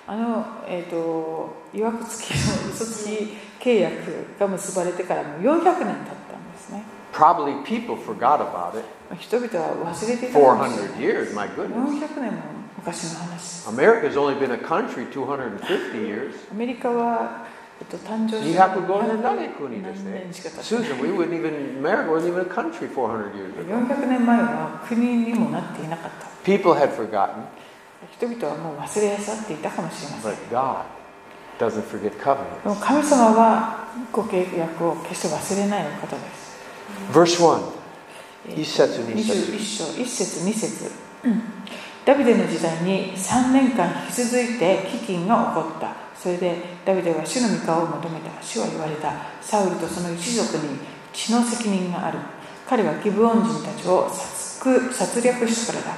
[0.07, 6.83] あの、えー、といわくつきの嘘つき契約が結ばれてからもう400年経ったんですね
[7.15, 8.85] Probably people forgot about it.
[9.19, 11.73] 人々は忘れていたかもしれない400 years, my goodness.
[11.73, 12.54] 400年も
[12.85, 13.67] 昔の話。
[16.53, 17.47] アメリカは、
[17.81, 20.85] えっと、誕生した250年しか経ってない。
[20.85, 21.81] Susan, even,
[23.67, 26.27] 400年前は国にもなっていなかった。
[26.45, 26.91] People had
[28.19, 30.29] 人々はもう忘れ去っていたかもしれませ。
[32.85, 36.55] 神様はご契約を決して忘れないお方です。
[38.47, 39.23] 一節2。
[40.05, 40.91] 節。
[42.05, 45.97] ダビデの時代に3年間引き続いて飢饉が起こった。
[46.15, 48.43] それでダビデは主の御顔を求めた。
[48.43, 49.11] 主は言われた。
[49.41, 50.79] サウルとその一族に
[51.15, 52.19] 血の責任がある。
[52.69, 55.97] 彼はギブオン人たちを殺殺掠したからだ。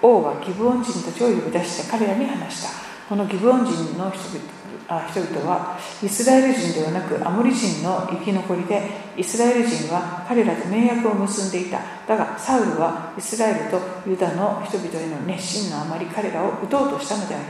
[0.00, 2.68] 王はギブオン人たちを呼び出して彼らに話した。
[3.08, 4.57] このギブオン人の人々
[4.88, 17.44] 人々はイスラエル人ではなくアモリ人の生き残りでイスラエル人は彼らと盟約を結んでいただがサウルはイスラエルとユダの人々への熱心のあまり彼らを撃とうとしたのである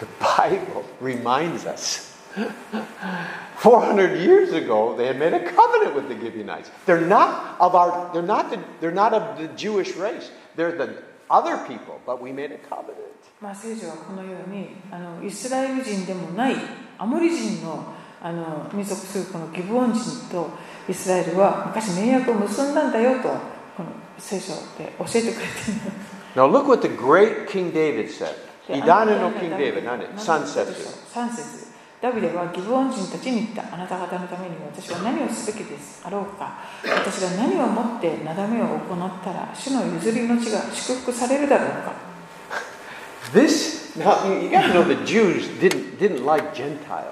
[0.00, 2.14] The Bible reminds us
[3.58, 6.70] 400 years ago they had made a covenant with the Gibeonites.
[6.86, 10.30] They're not of our they're not the, they're not of the Jewish race.
[10.56, 13.14] They're the other people, but we made a covenant.
[13.40, 16.54] まあ、聖書はこのようにあのイスラエル人でもない
[16.98, 20.48] アモリ人のあの民族するこのギブオン人と
[20.88, 28.34] イスラエルは昔盟約を結んだんだよとこの聖書で教えてくれています Now look what the great King David said.
[28.66, 30.60] で偉大なの King ダ David 何3節
[31.12, 31.63] 3節
[32.04, 41.94] ダビデはギブオン人たちに言ったあなた方のために私は何をすべきですあろうか私が何をもってなだめを行ったら主の譲りの地が祝福されるだろうか
[43.32, 47.08] This now you, you got to know the Jews didn't didn't like Gentiles.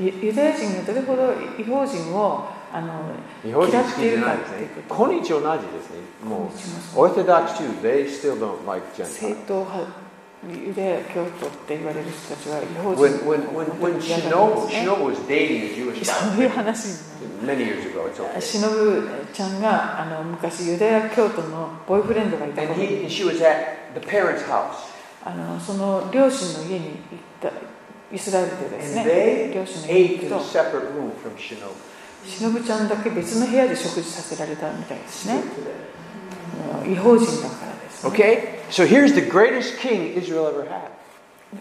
[0.00, 3.12] ユユダヤ人がどれほど違法人をあの
[3.42, 6.00] 日本人いるかゃないですね今日同じですね。
[6.24, 9.44] もう今日もそう Orthodox Jews they still don't like 正 Gentiles.
[9.44, 10.01] 統派
[10.50, 13.24] ユダヤ教徒って言われる人たちは違法人だった
[16.14, 16.88] そういう話。
[18.40, 22.80] シノブちゃんがあの昔ユダヤ教徒のボイフレンドがいたこと
[25.24, 26.98] あのその両親の家に行っ
[27.40, 27.52] た
[28.12, 29.04] イスラエルでですね
[29.54, 30.40] 両親の家に行くと
[32.26, 35.40] シノブちゃんだけ別の部屋で食事させられたみたいですね。
[36.86, 37.81] 違法人だから。
[38.03, 38.59] Okay?
[38.69, 40.91] So here's the greatest king Israel ever had.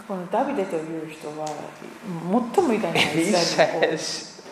[0.09, 1.47] このダビデという人は
[2.55, 4.43] 最も偉大なイ He スラエルの王 says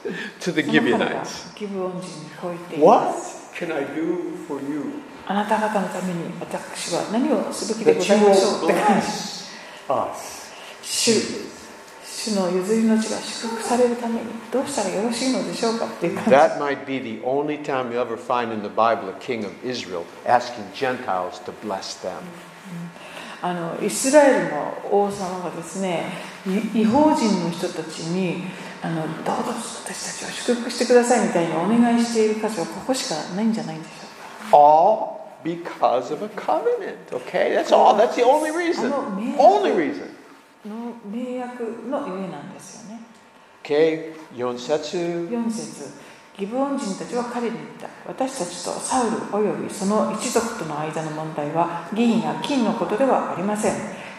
[0.41, 4.85] to the その彼が Gibeonites, ギブオン人にこう言っていま What す can I do for you
[5.27, 9.07] あなた方のために私は何をすべきで that ご you ざいましょう will って感じ
[9.89, 10.53] bless us?
[10.83, 11.11] 主
[12.20, 14.20] 主の譲りの地が祝福されるために
[14.52, 19.54] どうしたらよろしいのでしょうかっていう感じ That might be the only time you ever find in the Bible a king of
[19.64, 22.12] Israel asking Gentiles to bless them.
[23.42, 26.04] あのイスラエルの王様がですね
[26.74, 28.44] い違法人の人たちに
[28.84, 29.54] あのどうぞ
[29.86, 36.98] 私たちを祝福してくださいみたいにお願いしている箇所はここしかないんじゃないんでしょうか All because of a covenant.
[37.14, 37.56] Okay?
[37.56, 37.96] That's all.
[37.96, 38.92] That's the only reason.
[39.38, 40.19] Only reason.
[40.66, 43.02] の名約のゆえなんですよね
[43.64, 44.14] Okay?
[44.36, 45.30] Yonsetsu.
[45.30, 53.74] 4節ギブオン人たちは彼に言った私たちとサウルおよびその一族との間の問題は議員や金のことではありません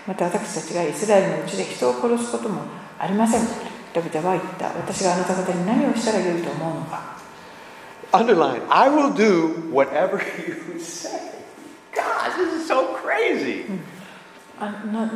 [0.06, 2.62] また私たちがイスラエルのうちで人を殺すことも
[2.98, 3.42] ありません
[3.94, 7.18] ダビデは言った私があなた方に何をしたらよいと思うのか
[8.12, 8.62] Underline.
[8.68, 11.30] I will do whatever you say.
[11.94, 13.66] God, this is so crazy.
[14.60, 15.10] あな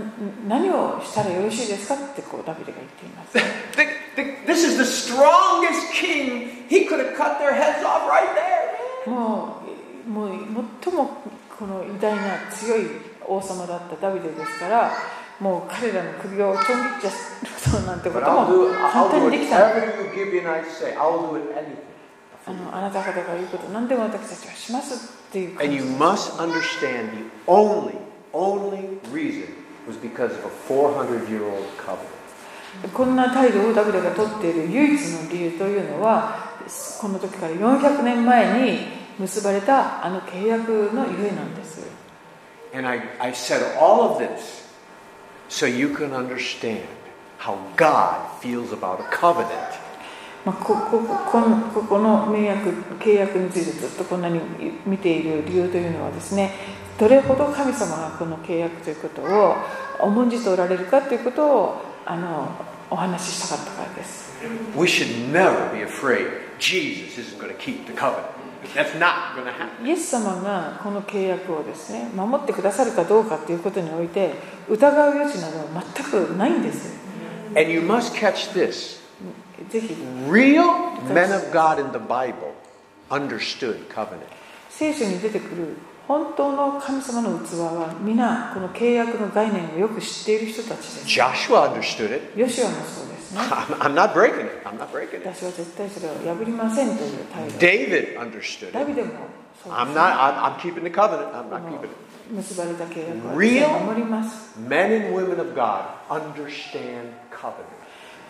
[0.48, 3.36] 何をしたらよろしいですかってこうダビデが言っています。
[4.46, 6.66] This is the strongest king.
[6.68, 9.10] He could have cut their heads off right there.
[9.10, 9.60] も
[10.06, 10.30] う,もう
[10.82, 11.10] 最も
[11.58, 12.86] この偉大な強い
[13.26, 14.92] 王様だったダビデですから、
[15.40, 16.64] もう彼らの首をちょん
[17.00, 19.66] 切っちゃうなんてことも本当にできた。
[19.66, 19.70] あ,
[22.52, 25.84] のあなた方が言うこと何でも私たちはしますっていうことです。
[28.34, 29.54] only reason
[29.86, 32.10] was because of a 400 year old covenant.
[32.92, 36.56] こんな態度をダビデが取っている唯一の理由というのは
[37.00, 38.78] この時から400年前に
[39.18, 41.86] 結ばれたあの契約のゆえなんです。
[50.44, 54.40] まあこ,こ,のここの契約についてずっとこんなに
[54.84, 56.50] 見ている理由というのはですね
[56.98, 59.54] どれほど神様がこの契約ということを
[60.00, 62.48] 重んじておられるかということをあの
[62.90, 64.32] お話ししたかったからです
[64.76, 66.28] We should never be afraid
[66.58, 68.26] Jesus isn't going to keep the covenant.
[68.74, 69.86] That's not going to happen.
[69.86, 74.34] イエス様がこの契約をですね守ってくださるかどうかということにおいて
[74.68, 75.64] 疑う余地などは
[75.96, 76.94] 全くないんです
[77.56, 79.00] And you must catch this
[79.70, 79.94] ぜひ
[80.28, 80.64] real
[81.12, 82.54] men of God in the Bible
[83.10, 84.20] understood covenant.
[84.70, 85.76] 聖書に出てくる
[86.06, 92.38] 本当の神様の器は皆この契約の概念をよく知っている人たちです Joshua understood it.
[92.38, 94.66] ヨシュアもそうですね I'm, not breaking it.
[94.68, 95.26] I'm not breaking it.
[95.26, 98.86] 私は絶対それを破りませんという態度 David understood ダ it.
[98.88, 99.10] ビデも
[99.62, 101.32] そうで I'm す not, I'm, I'm keeping the covenant.
[101.32, 101.90] I'm not keeping it.
[102.32, 107.64] 結ばれた契約は Real 守ります Men and women of God understand covenant.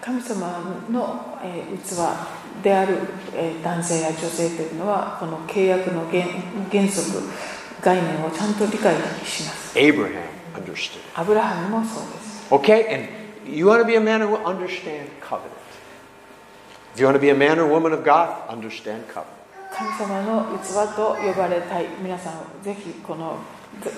[0.01, 0.61] 神様
[0.91, 2.99] の、えー器である、
[3.35, 6.23] えー男性や女性というのはこの契約の原
[6.71, 7.23] 原則
[7.85, 11.01] 概念をちゃんと理解します Abraham understood.
[11.15, 12.89] アブラハムもそうです Okay?
[12.89, 13.09] And
[13.51, 15.53] you want to be a man who understand covenant.
[16.95, 19.35] If you want to be a man or woman of God, understand covenant.
[19.75, 23.39] 神様の器と呼ばれたい皆さんぜひこの、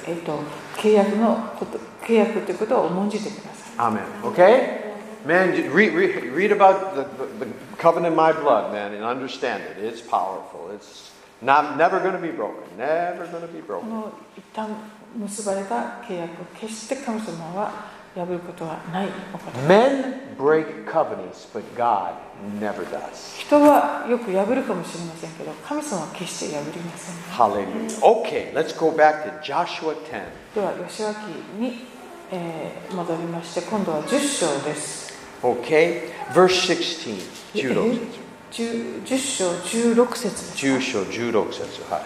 [0.07, 0.41] えー、と
[0.79, 4.01] 契約のこと契約ということを重んじてください Amen.
[4.23, 4.87] Okay?
[5.27, 9.61] Man, read, read, read about the, the, the covenant in my blood, man, and understand
[9.65, 9.77] it.
[9.85, 10.71] It's powerful.
[10.73, 11.11] It's
[11.47, 12.65] not, never going to be broken.
[12.77, 13.89] Never going to be こ broken.
[13.89, 14.69] の一旦
[15.17, 17.71] 結ばれた契約を決して神様は
[18.15, 22.13] 破ることはないお方 Men break covenants, but God
[22.61, 23.39] never does.
[23.39, 28.01] 人はよく破るかもしれませんけど神様は決して破りません Hallelujah.
[28.03, 30.23] Okay, let's go back to Joshua 10.
[30.55, 31.17] では吉脇
[31.59, 31.87] に、
[32.33, 36.11] えー戻りまして今度は10章です Okay?
[36.33, 37.21] Verse 16.
[37.55, 38.26] え16節。
[38.57, 41.83] 10, 10章16節です10章16節。
[41.93, 42.03] はい。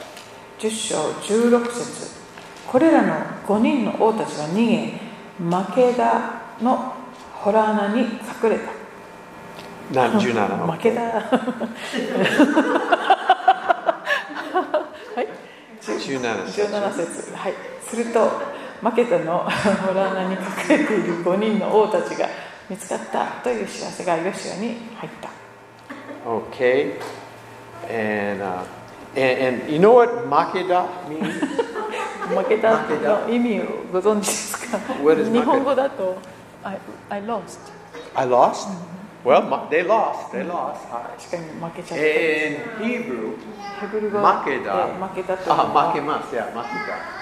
[0.59, 2.11] 10章16節
[2.67, 3.15] これらの
[3.47, 4.99] 5人の王たちは逃げ
[5.39, 6.93] 負けだの
[7.45, 8.59] 洞穴に隠れ
[9.95, 10.67] たな17。
[10.75, 11.21] 負けだは
[15.23, 15.29] い
[15.81, 16.63] 17節。
[16.63, 17.55] 17節はい
[17.89, 18.29] すると
[18.83, 19.49] マケタのホ
[19.95, 20.41] ラー穴に隠
[20.81, 22.29] れている5人の王たちが
[22.69, 25.30] 見つかったという知らせがヨシアに入った。
[26.26, 26.98] Okay.
[27.90, 28.64] And, uh,
[29.16, 31.34] and, and you know what Makeda means?
[32.26, 36.18] 負けたの意味をご存知ですか What is 日本語だと
[36.64, 36.80] I,
[37.10, 37.60] I lost
[38.16, 38.68] I lost?
[39.24, 40.32] Well, ma- they lost.
[40.32, 40.88] They lost.
[40.90, 43.38] 確かに負けちゃった In Hebrew,
[43.80, 47.16] ヘブル語負けたで負けたというの ah, は makemas, yeah, makeda.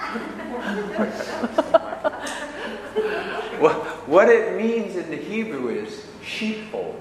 [3.60, 3.74] what,
[4.08, 6.94] what it means in the Hebrew is sheepfold.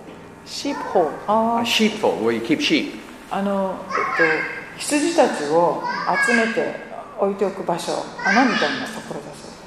[0.49, 1.65] sheep hole あ A ah.
[1.65, 2.99] sheep fold where you keep sheep.
[3.31, 5.83] あの、えっと、羊たちを
[6.27, 6.75] 集めて
[7.19, 7.93] 置いておく場所
[8.25, 9.59] 穴みたいなところだそう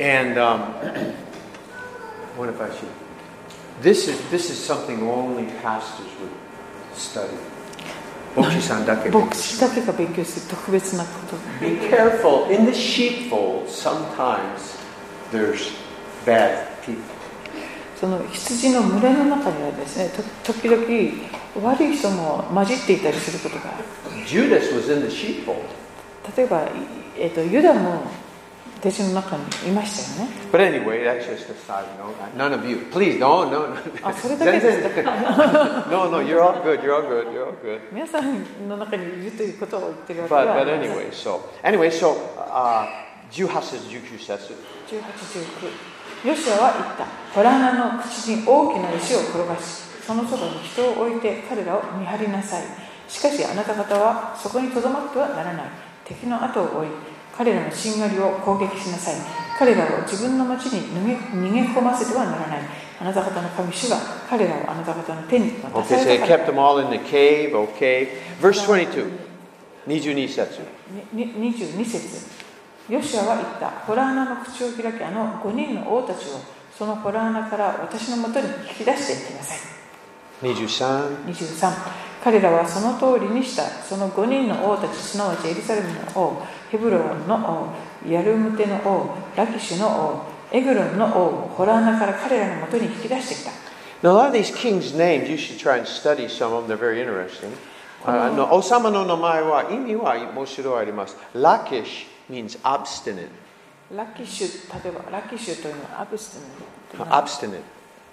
[0.00, 0.74] And um,
[2.38, 2.88] what if I should?
[3.82, 6.30] This is this is something only pastors would
[6.96, 7.36] study.
[8.34, 8.84] Bochi-san
[11.60, 12.44] Be careful.
[12.50, 14.76] In the sheepfold, sometimes
[15.32, 15.72] there's
[16.24, 17.17] bad people.
[18.00, 20.08] その羊の群れの中にはですね
[20.44, 20.82] と時々
[21.66, 23.84] 悪い人も混じっていたりすることがある
[24.26, 25.56] Judas was in the sheepfold.
[26.36, 26.68] 例えば、い
[27.16, 28.02] えっと、ユダも
[28.80, 32.14] 弟子の中にいましたよね But anyway, that's just a side note.
[32.36, 33.76] None of you, please, no, no, no.
[34.02, 36.80] あそれだけですか no, no, you're all good.
[36.80, 37.32] You're all good.
[37.32, 37.80] You're all good.
[37.90, 42.86] 皆さんの中にいるということを言ってるわけで But は but ありません anyway, so anyway, so uh,
[43.32, 44.54] 18節19節
[44.86, 45.87] 1819
[46.24, 47.06] ヨシアは言った。
[47.34, 49.62] ホラー穴の口に大きな石を転がし
[50.04, 52.64] そのそばに人を置いて彼らを見張りなさい。
[53.06, 55.66] しかしあなた方はそこにとどまってはならない。
[56.04, 56.88] 敵の後を追い
[57.36, 59.14] 彼らのしんがりを攻撃しなさい。
[59.58, 62.60] 彼らを自分の町に逃げ込ませてはならない。
[63.00, 63.96] あなた方の神主が
[64.28, 66.46] 彼らをあなた方の手に渡 Okay, さ so れたから。
[66.46, 68.08] Kept them all in the cave, okay.
[68.40, 69.08] Verse 22.
[69.86, 70.60] 22節。
[71.12, 72.37] にに22節
[72.88, 73.70] ヨシアは言った。
[73.86, 76.40] ホラー穴の口を開きあの5人の王たちを
[76.76, 79.58] そのホラー穴から私のもとに引き出していきなさい。
[80.42, 81.72] 23 23
[82.22, 83.64] 彼らはその通りにした。
[83.64, 93.50] その5人の王たちすなわちエルサレムの王ヘブロンの王ヤルムテの王ラキシュの王エグロンの王をホラー穴から彼らのもとに引き出してきた。
[94.00, 96.68] Now, a lot of these kings' names, you should try and study some of them.
[96.68, 97.52] They're very interesting.
[98.04, 101.16] Uh, no, Osama no namae wa imi wa moshiroi arimasu.
[101.34, 103.28] Lakish means obstinate.
[103.94, 106.38] ラキシュ例えばラキシュというのはアブス
[106.92, 107.60] ティ Obstinate.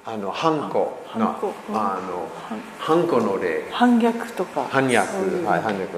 [0.07, 1.35] あの、反抗の、
[1.73, 2.29] あの、
[2.77, 3.63] 反抗の例。
[3.71, 5.43] 反逆とか反逆。
[5.43, 5.97] はい、反逆。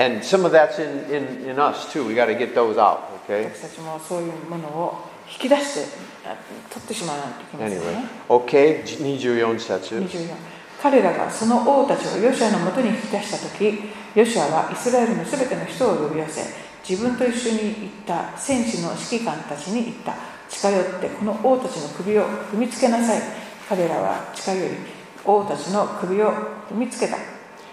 [0.00, 2.06] And some of that's in, in, in us too.
[2.06, 3.52] We got to get those out, okay?
[3.52, 5.80] 私たちもそういうものを引き出して
[6.24, 6.36] あ
[6.70, 7.92] 取ってしまわないといけません Anyway.
[7.96, 8.04] ね。
[8.28, 9.98] Okay, 24節。
[9.98, 20.14] 24彼らがその王たちをヨシアのもとに引き出した時ヨシアはイスラエルのすべての人を呼び寄せ自分と一緒に行った戦士の指揮官たちに言った。
[20.48, 23.20] 近寄ってこの王たちの首を踏みつけなさい。
[23.68, 24.74] 彼らは近寄り
[25.22, 26.32] 王たちの首を
[26.70, 27.18] 踏みつけた。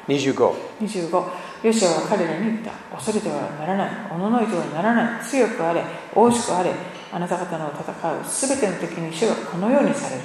[0.10, 0.54] 25。
[0.82, 1.24] 25
[1.64, 2.72] ヨシアは彼らに言った。
[2.94, 3.90] 恐れてはならない。
[4.12, 5.24] おののいてはならない。
[5.24, 5.82] 強くあれ
[6.14, 6.72] 大しくあれ。
[7.14, 10.22] あなた方の戦うすべての敵に主がこのようにされる。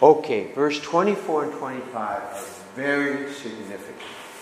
[0.00, 2.22] Okay, verse 24 and 25 are
[2.76, 3.97] very significant.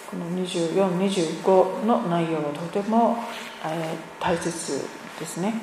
[0.09, 0.99] この24、
[1.43, 3.17] 25の内容はとても、
[3.65, 4.81] えー大切
[5.21, 5.55] ですね。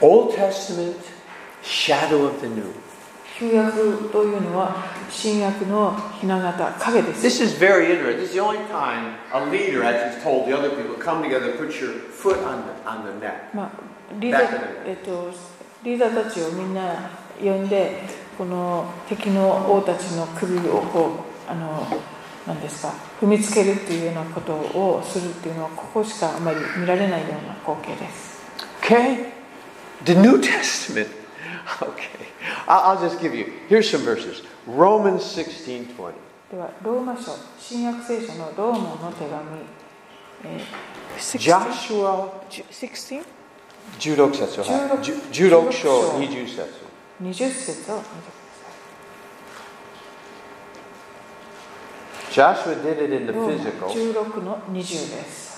[0.00, 0.96] Old Testament,
[1.62, 2.64] shadow of the new.
[3.38, 4.76] 旧約というのは
[5.10, 7.26] 新約のひな形、影です。
[7.26, 8.18] This is very interesting.
[8.18, 11.70] This is the only time a leader actually told the other people, come together, put
[11.70, 13.54] your foot on the, on the neck.
[13.54, 13.70] まあ、
[14.20, 14.42] リーダー
[14.86, 15.32] えっと、
[15.82, 18.02] リーダーたちをみんな呼んで、
[18.38, 21.10] この敵の王たちの首をこ
[21.48, 21.86] う、あの、
[22.46, 28.42] なんですか、踏みつけるっていうようなことをするっていうのは、ここしかあまり見られないような光景です。
[28.82, 29.32] Okay?
[30.04, 31.08] The New Testament.
[31.80, 32.28] Okay.
[32.68, 34.42] I'll, I'll just give you, here's some verses.
[34.66, 36.12] Romans 16 20.
[36.50, 39.60] では、ローマ書、新約聖書のローマの手紙、
[40.44, 42.28] えー、Joshua?
[42.50, 43.24] 16?
[43.98, 46.84] 16節はい16 16章20節
[47.22, 48.33] 20節を見てくださ
[52.34, 53.88] Joshua did it in the physical.
[53.90, 55.54] 16の20です。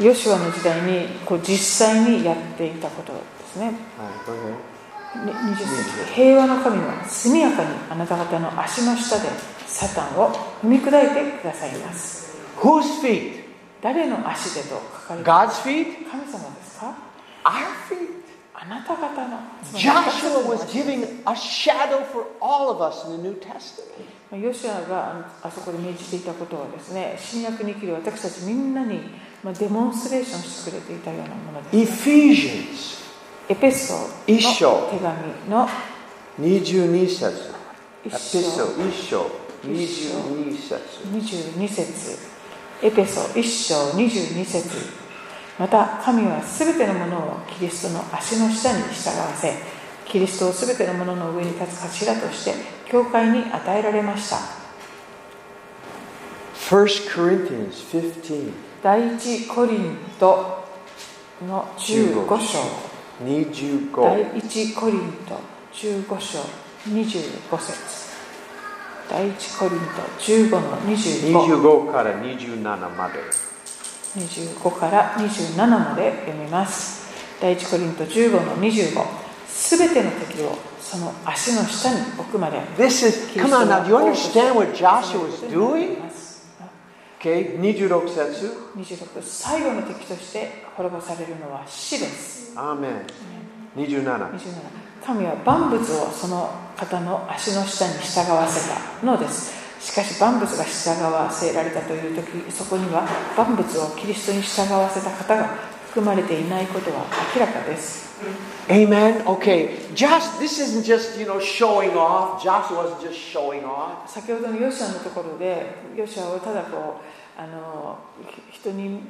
[0.00, 3.72] ヨシュアの時代にこう実際にやっていたことですね。
[3.98, 5.26] Alright, go ahead.
[5.26, 9.28] に20節平和の神は速やかにあなた方の足の下で
[9.66, 10.30] サタンを
[10.62, 12.38] 踏み砕いてくださいます。
[12.58, 13.42] Whose feet?
[13.82, 15.84] 誰の足でと書かれていま God's す feet?
[16.08, 16.94] 神様ですか
[17.42, 17.52] Our
[17.90, 18.18] feet.
[18.54, 19.38] あなた方の
[19.74, 24.17] Joshua の was 足 giving a shadow for all of us in the New Testament.
[24.32, 29.00] ヨシュアがあそこで命じていたことはですね新約に生きる私たちみんなに
[29.42, 32.08] まあ、デモンストレーションしてくれていたようなものです。
[32.08, 33.08] Ephesians
[33.48, 35.68] エペソの一章手紙の
[36.40, 37.54] 22節。
[38.04, 39.26] エ一ピソ章1章
[39.64, 40.74] 22節。
[41.12, 42.18] 22節。
[42.82, 44.68] エペソ1章22節。
[45.56, 49.52] また神はすべてのものをキリストの足の下に従わせ
[50.04, 52.54] キリストをすべてのものの上に立つ頭として
[52.90, 54.36] 教会に与えられました。
[56.70, 60.64] 1 Corinthians 15第一コリント
[61.46, 62.58] の15章。
[63.24, 65.40] 25第一コリント
[65.72, 66.38] 15章
[66.88, 68.08] 25節。
[69.10, 69.84] 第一コリント
[70.18, 73.14] 15の25 25から27まで。
[74.16, 77.08] 25から27まで読みます。
[77.40, 80.56] 第一コリント15の25すべての敵を
[80.90, 85.98] その足の下に置くまで This is, come on が now, do you understand what Joshua て doing?
[87.20, 88.52] Okay, 26節。
[88.76, 93.06] 26最後の敵として滅ぼされるのは死ですアーメン
[93.76, 94.38] 27 27
[95.04, 98.68] 神は万物をその方の足の下に従わせ
[99.00, 99.58] たのです。
[99.80, 105.46] しかし万物が従わせられたという時そこには万物をキリストに従わせた方が
[105.88, 108.07] 含まれていないことは明らかです
[108.70, 109.26] Amen.
[109.26, 112.42] Okay, just this isn't just you know showing off.
[112.42, 114.06] Joshua wasn't just showing off.
[114.06, 117.98] 先ほどのヨシアのところでヨシアをただこうあの
[118.52, 119.00] ひ人に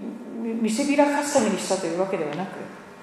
[0.43, 2.57] 見見せびらかすためにしたというわけではなく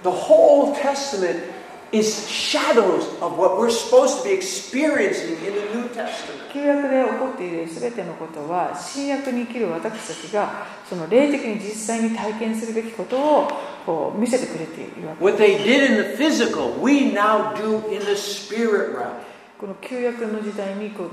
[0.03, 1.64] The whole Testament
[1.97, 6.51] is shadows of what we're supposed to be experiencing in the New Testament.
[6.53, 13.47] 旧約で起こっている全てのことは新約に生きる私たちがその霊的に実際に体験するべきことを
[13.85, 19.11] こう見せてくれているわけ What they did in the physical, we now do in the spirit realm.
[19.59, 21.09] この旧約の時代にこう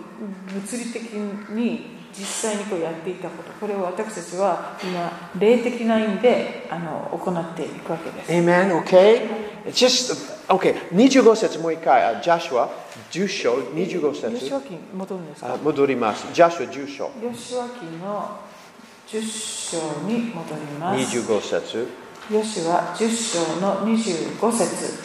[0.53, 8.77] 物理的に実際にこうやっていたことこれを私たちは今霊的な意味であの行っていくわけです Amen.
[8.85, 9.29] Okay.
[9.65, 10.75] It's just okay.
[10.91, 12.03] 25節もう一回。
[12.03, 12.69] あ Joshua
[13.11, 16.27] 10章25ヨシ節ワ記に戻るんですかあ戻ります。
[16.33, 18.41] Joshua 10章ヨシワ記の
[19.13, 19.77] 10章
[20.07, 21.89] に戻ります25節
[22.31, 25.03] ヨシュは10章の25節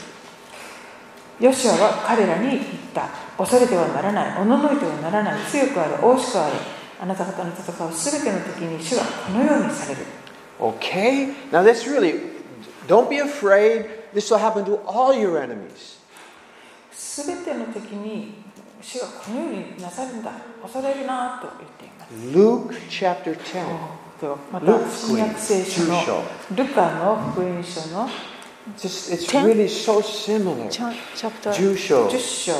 [1.41, 6.55] ヨシュアは彼らに言った恐れてはならないおののいてはならない強くある大しくある
[7.01, 10.05] あなた方の戦うすべての敵に主はこのようにされる
[10.59, 11.35] Okay.
[11.51, 12.19] Now this really
[12.87, 13.85] don't be afraid.
[14.17, 15.99] This will happen to all your enemies.
[16.91, 18.33] すべての敵に
[18.81, 23.63] 主がこのようになさるんだ恐れるなと言っています Luke chapter 10.
[24.19, 28.09] ではまた新約聖書の10章ルカの福音書の
[28.75, 30.67] Just it's really so similar.
[30.69, 32.53] チャチャプター10章10章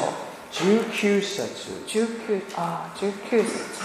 [0.52, 3.82] 19節19あ19節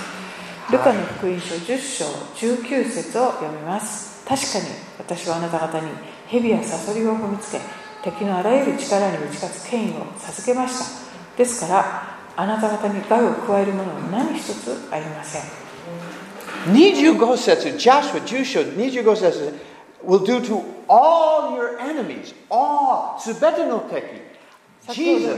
[0.71, 2.05] ルカの福音書10章
[2.37, 4.65] 19節を読みます確かに
[4.99, 7.61] 私はあなた方に蛇やサソリを踏みつけ
[8.03, 11.03] 敵のあらゆる力に打ち勝つ権威を授けました。
[11.37, 15.43] ですからあなた方に害を加えるものは何一つありません。
[16.73, 19.55] 25節 Joshua 10章25節
[20.05, 24.33] will do to all your enemies all すべての敵
[24.89, 25.37] Jesus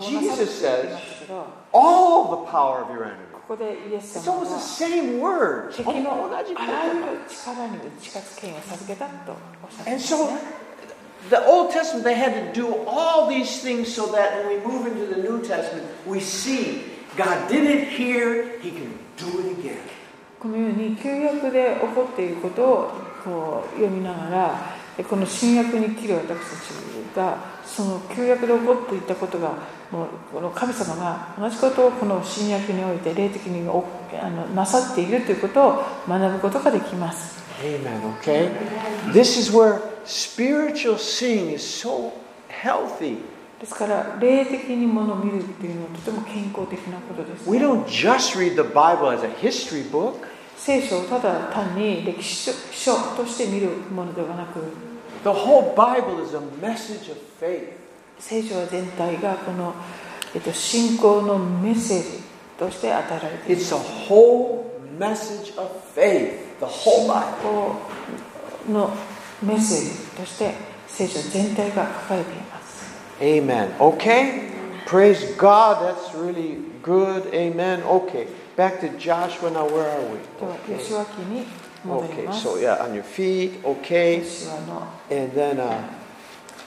[0.00, 0.98] Jesus says
[1.72, 4.44] all the power of your enemy そこでイエス様は
[5.74, 10.16] 敵の同じあらゆる力に打ち勝つ権を授けたとおっしゃっていました、
[20.38, 22.92] このように旧約で起こっていることを
[23.24, 24.60] こう読みながら、
[25.08, 26.36] この新約に切る私たち
[27.16, 27.57] が。
[27.68, 29.50] その旧約で起こっていたことが
[29.92, 33.84] もうこの神様が同じことをこの新約において霊的にお
[34.20, 37.38] あのなさっているということを学ぶことができます。
[37.62, 38.50] Amen, okay?
[39.12, 42.12] This is where spiritual seeing is so
[42.48, 43.18] healthy.
[43.60, 50.14] ですから霊的にものを見るっていうのはとても健康的なことです、We don't just read the Bible as a history book.
[50.56, 54.87] 聖書をただ単に歴史書として見るものではなく
[55.23, 57.73] The whole Bible is a message of faith.
[58.19, 59.73] 聖書は全体がこの、
[60.33, 62.23] えっと、信仰のメッセージ
[62.57, 64.65] として与えられている It's a whole
[64.97, 66.57] message of faith.
[66.59, 67.75] The whole Bible.
[68.67, 68.91] 信仰の
[69.41, 70.53] メッセージとして
[70.87, 73.75] 聖書全体が書かれています Amen.
[73.77, 74.51] Okay?
[74.85, 75.81] Praise God.
[75.81, 77.33] That's really good.
[77.33, 77.81] Amen.
[77.83, 78.27] Okay.
[78.55, 79.65] Back to Joshua now.
[79.65, 80.19] Where are we?
[80.39, 81.45] では Okay.
[81.83, 82.25] 吉脇に戻り Okay.
[82.25, 83.61] ます So yeah, on your feet.
[83.63, 84.21] Okay.
[84.21, 85.81] 吉脇の And then, uh,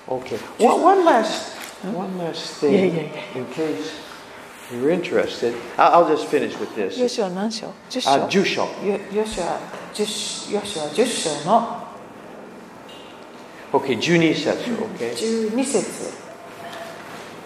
[0.09, 0.39] okay.
[0.59, 3.03] One, one last, one last thing, Yeah, yeah,
[3.35, 3.39] yeah.
[3.39, 3.91] in case
[4.73, 6.99] you're interested, I'll, I'll just finish with this.
[7.01, 8.69] ヨシュア何章 ?10 章 Uh, 10章。
[8.85, 9.59] ヨヨシュア
[9.95, 11.87] 10ヨシュア10章の
[13.73, 15.13] Okay, 12節, okay?
[15.13, 16.13] 12節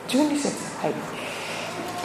[0.09, 0.49] 12節
[0.83, 0.95] はい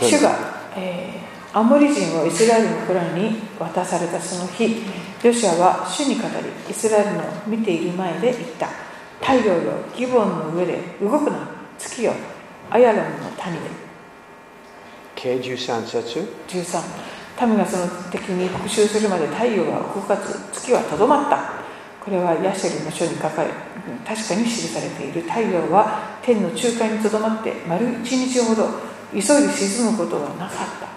[0.01, 0.35] 主が、
[0.77, 4.84] えー アモリ人をイスラエルの子らに渡されたその日
[5.22, 8.68] ヨシュアは主に語りイスラエルの見ている前で言った。
[9.20, 11.46] 太陽よギボンの上で動くな
[11.78, 12.12] 月よ
[12.70, 13.60] アヤロンの谷で。
[15.16, 16.26] Okay, 13節。
[16.48, 21.60] 13民がその敵に復讐するまで太陽は動かず月はとどまった。
[22.02, 23.50] これはヤシェルの書に書かれ
[24.06, 25.22] 確かに記されている。
[25.22, 28.68] 太陽は天の中間にとどまって丸一日ほど
[29.12, 30.89] 急いで沈むことはなかった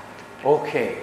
[0.44, 0.98] Okay.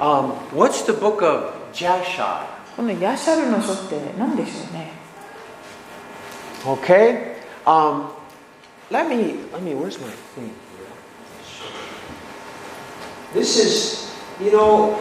[0.00, 2.46] Um, what's the book of Jashar?
[2.76, 4.90] このヤシャルの書って何でしょうね
[6.64, 7.34] Okay?
[7.66, 8.08] Um,
[8.90, 10.50] let me, let me, where's my thing?
[13.34, 14.96] This is, you know,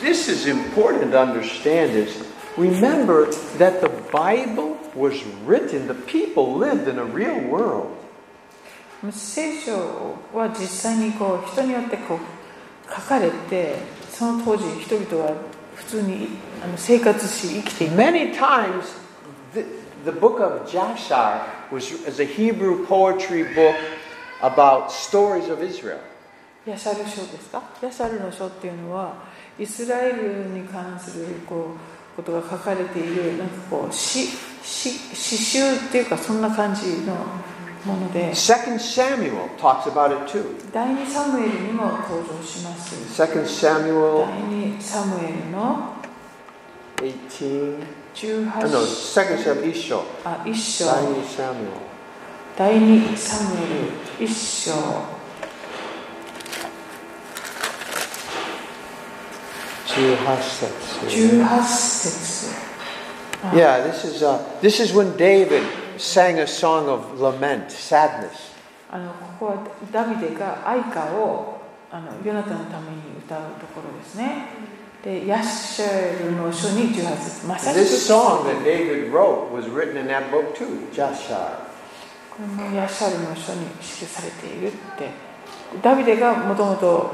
[0.00, 2.24] this is important to understand is
[2.56, 7.94] remember that the Bible was written, the people lived in a real world.
[9.11, 9.73] 聖書
[10.33, 12.19] は実際にこう人によってこう
[12.93, 13.75] 書かれて
[14.09, 15.33] その当時人々は
[15.75, 16.27] 普通に
[16.63, 18.95] あの生活し生きていた Many times,
[19.53, 19.65] the,
[20.05, 21.41] the book of Jashar
[21.71, 23.75] was as a Hebrew poetry book
[24.41, 25.99] about stories of Israel.
[26.65, 27.61] ヤシャル書ですか？
[27.81, 29.15] ヤシャルの書っていうのは
[29.59, 31.71] イスラエルに関するこ
[32.15, 34.27] うことが書かれているなんかこう詩
[34.63, 37.15] 詩詩集っていうかそんな感じの
[37.84, 40.44] もので Second Samuel talks about it too.
[40.72, 45.92] 第2サムエルにも登場します Second Samuel 第2サムエルの
[46.98, 47.78] 18.
[48.14, 50.02] 18 Oh, no, Second Samuel Isho.
[50.24, 51.68] あ1章 Samuel Samuel.
[52.56, 53.68] 第2サムエ
[54.20, 54.28] ル1
[54.70, 54.72] 章
[59.86, 62.68] 18節
[63.54, 65.62] Yeah, this is uh, this is when David
[66.03, 68.51] sang a song of lament, sadness.
[68.91, 74.47] あのここはダビデが愛歌をあのヨナタのために歌うところですね。
[75.03, 81.71] で、ヤッシャルの書に18節まさしく This song that David wrote was written in that book too, Jashar.
[82.29, 85.09] これもヤッシャルの書に記されているって
[85.81, 87.11] ダビデがもともと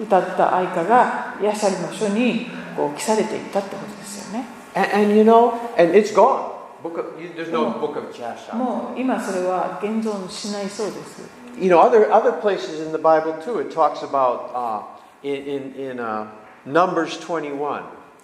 [0.00, 6.57] 歌った愛歌がヤッシャルの書にこう記されていったってことですよね And, and you know, and it's gone.
[6.83, 7.79] Book of, you, there's no Oh.
[7.79, 8.55] book of Jashar.
[8.55, 11.21] もう今それは現存しないそうです
[11.57, 13.59] You know, other other places in the Bible too.
[13.59, 14.81] It talks about uh,
[15.23, 16.25] in in, in uh,
[16.65, 17.83] Numbers 21,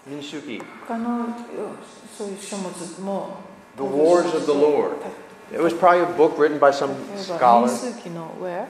[0.09, 1.27] Nishuki, 他の
[2.17, 3.37] そういう書物も
[3.77, 4.95] the wars of the Lord.
[5.53, 7.59] It was probably a book written by some 例えば scholar.
[7.67, 8.65] 民数記の Where?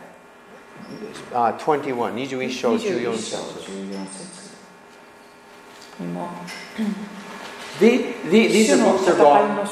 [1.34, 4.50] Uh, 21, 21章14 21章節14節
[6.00, 6.30] にも
[7.81, 9.64] The, the, these 主 are の books are い gone.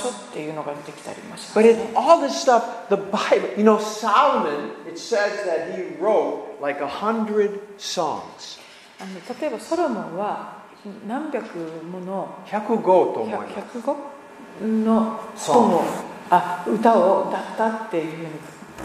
[1.55, 5.95] But ね in all this stuff, the Bible, you know, Solomon, it says that he
[6.01, 8.59] wrote like a hundred songs.
[9.41, 10.63] 例えばソロモンは
[11.07, 13.79] 何百もの105と思います。
[13.79, 13.97] 105
[14.85, 15.83] の本を
[16.31, 18.31] あ歌を歌ったっていうふうに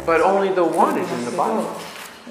[0.05, 1.63] But only the 書 one is ま in す the Bible.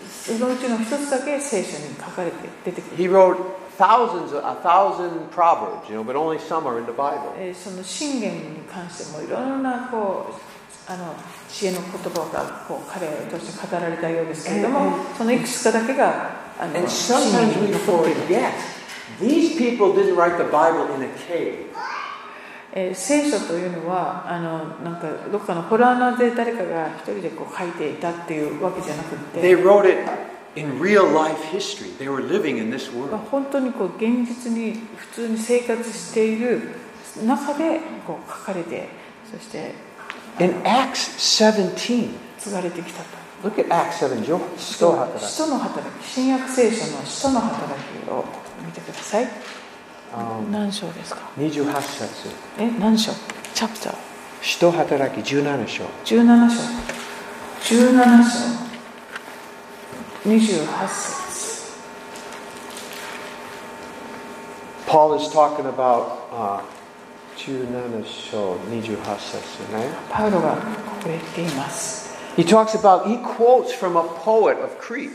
[0.08, 3.36] そのうちの一つだけ聖書に書かれて出てくる He wrote
[3.76, 7.32] thousands, a thousand proverbs, you know, but only some are in the Bible.
[7.38, 11.14] えーその信玄に関してもいろんなこうあの
[11.48, 18.52] 知恵の言葉がこう彼として語られたようですけれども、そのいくつかだけがあの And 信 sometimes 玄 we forget.
[19.20, 21.66] These people didn't write the Bible in a cave.
[22.72, 30.06] えー聖書というのはあのなんかどっかのホラー穴で誰かが一人でこう書いていたっていうわけじゃなく They て、wrote it
[30.56, 31.90] in real life history.
[31.98, 33.30] They were living in this まあ world.
[33.30, 36.62] 本当にこう現実に普通に生活している
[37.24, 38.88] 中でこう書かれて
[39.30, 39.74] そして
[40.40, 43.26] In Acts 17, 継がれてきたと。
[43.48, 44.40] look at Acts 7.
[44.58, 48.24] 使徒の働き新約聖書の使徒の働きを
[48.64, 49.28] 見てください
[50.14, 52.28] Um, 何章ですか？28節。
[52.58, 53.12] え何章？
[53.52, 53.94] チャプター
[54.40, 55.84] 使徒働き17章。
[56.04, 58.65] 17章17章
[60.26, 61.76] 28節
[64.88, 66.60] Paul is talking about uh,
[67.36, 69.88] 17章28節ね。
[70.10, 75.10] パウロがここで言っています He talks about, he quotes from a poet of Crete.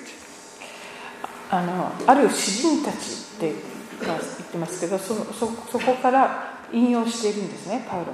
[1.49, 2.95] あのある詩人たち
[3.35, 3.53] って
[4.01, 4.17] 言っ
[4.51, 8.13] てますけどそそそこから引用しているんですねパウロ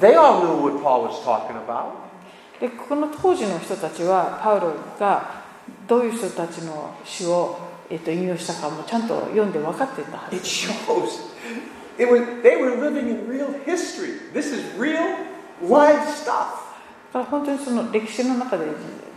[0.00, 1.92] They all knew what Paul was talking about.
[2.60, 5.46] でこの当時の人たちはパウロが
[5.88, 7.58] どういう人たちの詩を、
[7.90, 11.28] えっと引用したかもちゃんと読んで分かっていたはず It shows
[11.98, 14.30] it was they were living in real history.
[14.32, 15.00] This is real
[15.62, 16.68] live stuff.
[17.12, 18.66] だから本当にその歴史の中で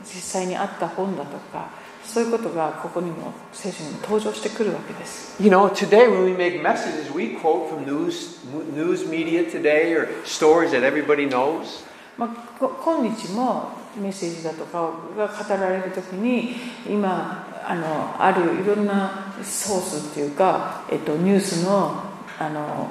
[0.04, 1.70] 実際にあった本だとか
[2.04, 8.40] そういうことがここにも聖書にも登場してくるわけです You know, today when we make messages, we quote from news
[8.74, 11.86] news media today or stories that everybody knows.
[12.18, 16.56] まあ、こ今日もメッセージだとかが語られる時に
[16.88, 22.04] 今あのあるいろんなソースっていうか、えっと、ニュースの
[22.40, 22.90] あの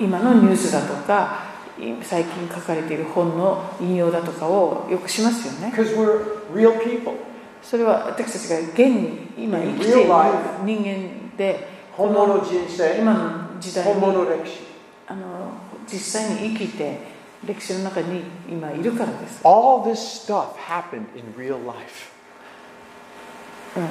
[0.00, 7.14] 今のニュースだとかい最近書かれている本の引用だとかをよくしますよね Because we're real people.
[7.62, 10.08] それは私たちが現に今生きている
[10.64, 14.60] 人間で本物人生、今の時代に本物歴史。
[15.06, 15.52] あの
[15.86, 16.98] 実際に生きて
[17.45, 22.11] 歴史の中に今いるからです All this stuff happened in real life.
[23.77, 23.83] うん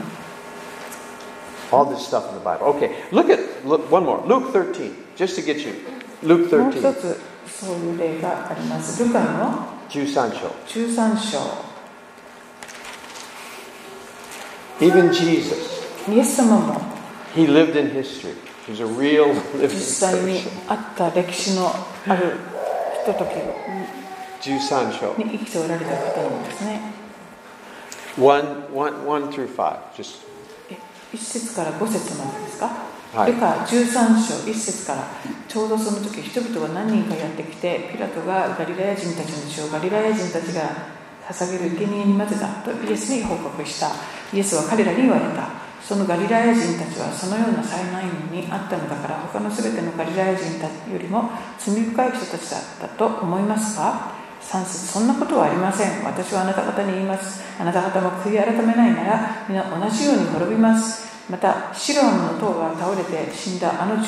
[1.70, 2.66] All this stuff in the Bible.
[2.66, 4.22] Okay, look at look one more.
[4.26, 5.74] Luke 13, just to get you.
[6.22, 9.02] Luke もう一 13, つそういう例があります。
[9.02, 10.48] ルカの13章.
[10.66, 11.38] 13章。
[14.80, 15.54] Even Jesus,
[16.10, 16.80] イエス様も
[17.34, 18.34] he lived in history.
[18.66, 20.48] He was a real living 実際に person.
[20.68, 21.72] あった歴史の
[22.06, 22.36] ある
[22.99, 26.81] ひととき13章.に生きておられた方なんですね。
[28.17, 29.77] 1, 1, 1 through 5.
[29.95, 30.19] Just
[30.69, 30.77] え
[31.13, 32.73] 1節から5節までですか、は
[33.27, 33.81] いルカ13
[34.21, 35.07] 章1節から
[35.47, 40.61] ちょうどその時人々が何人かやってきてピラトがガリラヤ人たちの血をガリラヤ人たちが
[41.27, 43.89] 捧げる生贄に混ぜたとイエスに報告した
[44.31, 57.41] イエスは彼らに言われたそのガリラヤ人たちはそのような災難にあったのだから他の全てのガリラヤ人たちよりも罪深い人たちだったと思いますか？3節そんなことはありません私はあなた方に言います。
[57.59, 61.08] あなた方も悔い改めないなら皆同じように滅びます。
[61.29, 64.07] またシロアムの塔が倒れて死んだあの18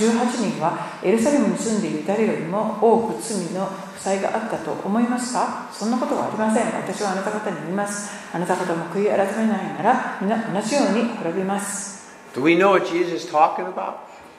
[0.57, 5.69] 人はエルサレムに住んでいる誰よりも多く罪の負債があったと思いますか？
[5.71, 6.65] そんなことはありません。
[6.73, 8.09] 私はあなた方に言います。
[8.35, 12.11] あなた方も悔い改めないなら皆同じように滅びます。
[12.33, 13.93] Do we know what Jesus is talking about?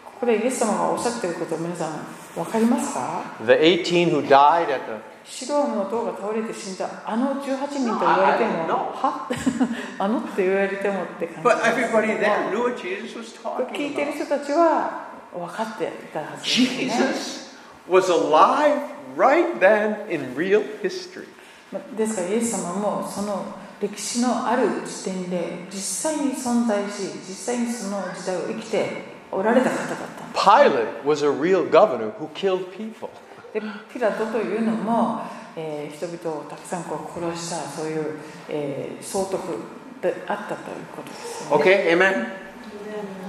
[0.04, 1.92] ここでイエス様がおっしゃっていることを皆さん
[2.34, 9.28] 分かりますか？The 18 who died at the シドームの塔が倒れて死んだあの18人と言われても、no, は？
[9.98, 11.82] あのって言われてもって感じで。
[11.82, 12.28] で
[13.72, 16.48] 聞いてる人たちは分かっていたはずで
[17.14, 17.58] す、ね。
[17.88, 21.26] Was alive right、then in real history.
[21.96, 23.44] ですから、イエス様もその
[23.80, 29.96] 歴史のある時点で実際に存在し、実際にその時代を生きておられた方だっ
[30.34, 30.38] た。
[30.38, 33.08] Pilate was a real governor who killed people.
[33.52, 33.60] で
[33.92, 35.22] ピラトというのも、
[35.56, 39.58] えー人々をたくさんこう殺したそういう、えー総督
[40.00, 41.64] であったということですよね。
[41.64, 42.26] Okay, amen?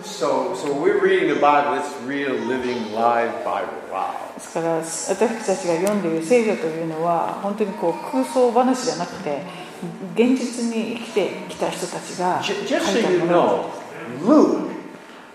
[0.04, 3.70] So, so we're reading the Bible, it's real, living, live Bible.
[3.92, 4.34] Wow.
[4.36, 5.10] ですから私
[5.46, 9.44] たちが読んでいる聖書というのは本当にこう空想話じゃなくて
[10.16, 13.70] 現実に生きてきた人たちが書い so た you もの
[14.26, 14.72] know, Luke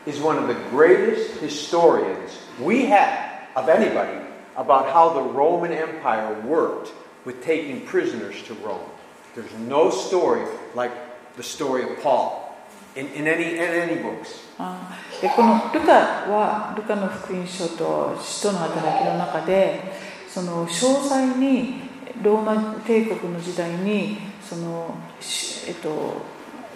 [0.06, 4.27] is one of the greatest historians we have of anybody
[4.57, 6.91] about how the Roman Empire worked
[7.25, 8.89] with taking prisoners to Rome.
[9.35, 10.91] There's no story like
[11.35, 12.55] the story of Paul
[12.95, 14.43] in, in, any, in any books.
[14.59, 15.93] あーでこのルカ
[16.29, 19.81] はルカの福音書と使徒の働きの中で
[20.27, 21.81] その詳細に
[22.21, 26.21] ローマ帝国の時代にそのしえっと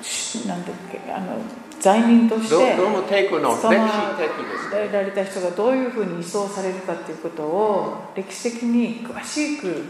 [0.01, 1.39] しなんだっけあの
[1.82, 3.66] 罪人としてその歴史的で
[4.56, 4.88] すね。
[4.92, 9.82] られた人がどういうふうに移送されるかということを歴史的に詳しく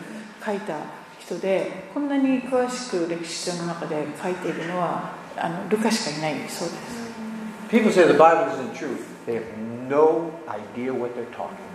[0.44, 0.76] 書いた
[1.20, 7.02] 人でこんなに詳しく歴史書の中で書いているのはあのルカしかいないそうです
[7.70, 8.96] People say the Bible isn't true.
[9.26, 9.44] They have
[9.88, 11.72] no idea what they're talking about.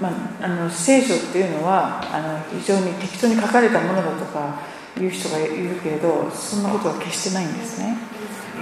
[0.00, 0.08] ま
[0.40, 4.60] あ、あの聖書っていうのはあの非常に適当に書かれたものだとか
[4.98, 7.96] いう人がいるけれどそんなことは決してないんですね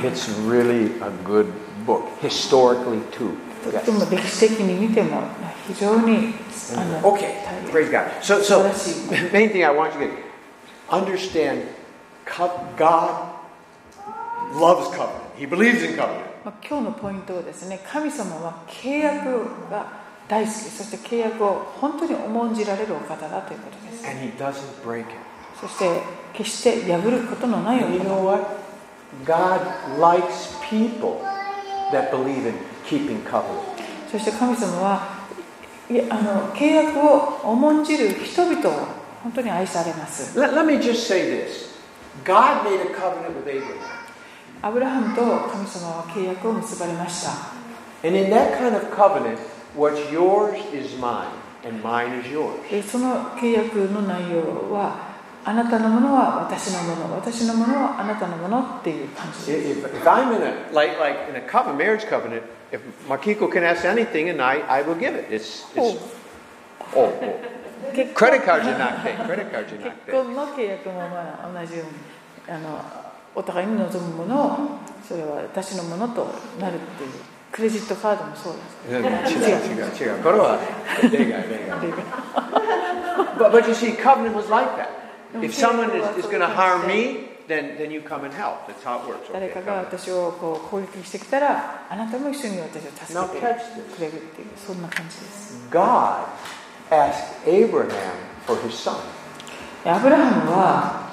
[0.04, 1.48] It's really a good
[1.86, 3.32] book, historically too.
[3.64, 5.22] とっても歴史的に見ても
[5.68, 6.34] 非常に
[6.76, 8.10] あの Okay, 大変 praise God.
[8.22, 8.94] So, 素晴 so らしい
[9.34, 10.12] main thing I want you to get,
[10.90, 11.64] understand,
[12.26, 13.34] co- God
[14.54, 15.24] loves covenant.
[15.38, 16.24] He believes in covenant.
[16.46, 19.26] まあ、今日のポイントはですね神様は契約
[19.70, 19.92] が
[20.30, 24.54] 大好きそして契約を本当に重んじられるお方だということです And He doesn't
[24.86, 25.08] break it.
[25.60, 25.90] そして
[26.34, 28.46] 決して破ることのないお And you 方 know what?
[29.25, 29.61] God
[29.99, 31.21] likes people
[31.93, 32.55] that believe in
[32.87, 33.61] keeping covenant.
[34.11, 35.23] そして神様は
[35.89, 38.73] いやあの契約を重んじる人々を
[39.23, 41.73] 本当に愛されます Let, let me just say this
[42.25, 43.79] God made a covenant with Abraham.
[44.63, 47.31] アブラハムと神様は契約を結ばれました
[48.05, 49.39] And in that kind of covenant,
[49.77, 51.29] what's yours is mine,
[51.65, 52.69] and mine is yours.
[52.71, 55.12] でその契約の内容は
[55.45, 63.65] あなたのものは私のもの私のものはあなたのものっていう感じです If, if I'm in a like like in a covenant, marriage covenant, if Makiko can
[63.65, 65.27] ask anything and I, I will give it.
[65.31, 65.99] It's, it's
[66.95, 67.63] oh, oh.
[67.93, 72.81] 結 credit card じゃなくて credit card じゃなく結て婚の契約もまあ同じようにあの
[73.35, 74.59] お互いに望むものを
[75.07, 77.11] それは私のものとなるっていう
[77.51, 80.59] クレジットカードもそうです違う違う違うこれは
[81.03, 81.93] 例外例外
[83.39, 85.02] but, but you see covenant was like that
[85.41, 88.83] if someone is, is going to harm me then, then you come and help that's
[88.83, 93.55] how it works 誰 okay, かが.私をこう攻撃してきたらあなたも一緒に私を助けて
[93.97, 96.27] くれるっていうそんな感じです God
[96.91, 97.91] asked Abraham
[98.47, 98.97] for his son
[99.85, 101.13] でアブラハムは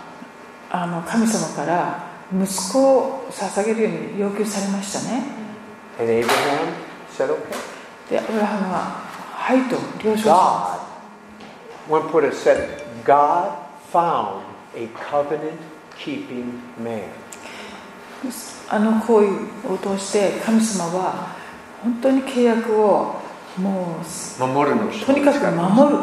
[0.72, 5.24] あの神様から息子を捧げるように要求されましたね
[5.99, 6.74] and Abraham
[7.09, 10.80] said okay でアブラハムははいと了承しま
[11.89, 14.44] God, one put it said, God found
[14.76, 15.60] a covenant
[15.98, 17.10] keeping man.
[18.32, 19.28] すあの行為
[19.68, 21.36] を通して神様は
[21.82, 23.16] 本当に契約を
[23.58, 26.00] もうとにかく守る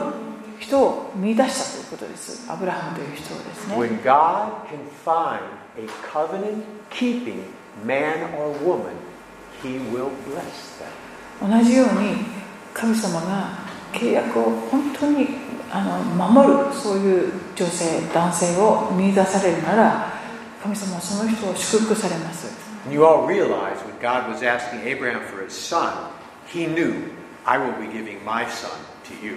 [0.58, 5.40] 人を見出したということですアブラハムという人をですね When God can find
[5.76, 7.42] a covenant keeping
[7.84, 8.96] man or woman,
[9.62, 10.88] he will bless them.
[11.40, 12.16] 同じように
[12.72, 13.58] 神様が
[13.92, 15.28] 契約を本当に
[15.76, 15.98] あの
[16.30, 20.12] 守るそういう女性男性を見出されるなら
[20.62, 22.46] 神様はその人を祝福されます。
[22.86, 25.92] And you all realize when God was asking Abraham for his son,
[26.48, 27.10] he knew,
[27.44, 28.70] I will be giving my son
[29.04, 29.36] to you.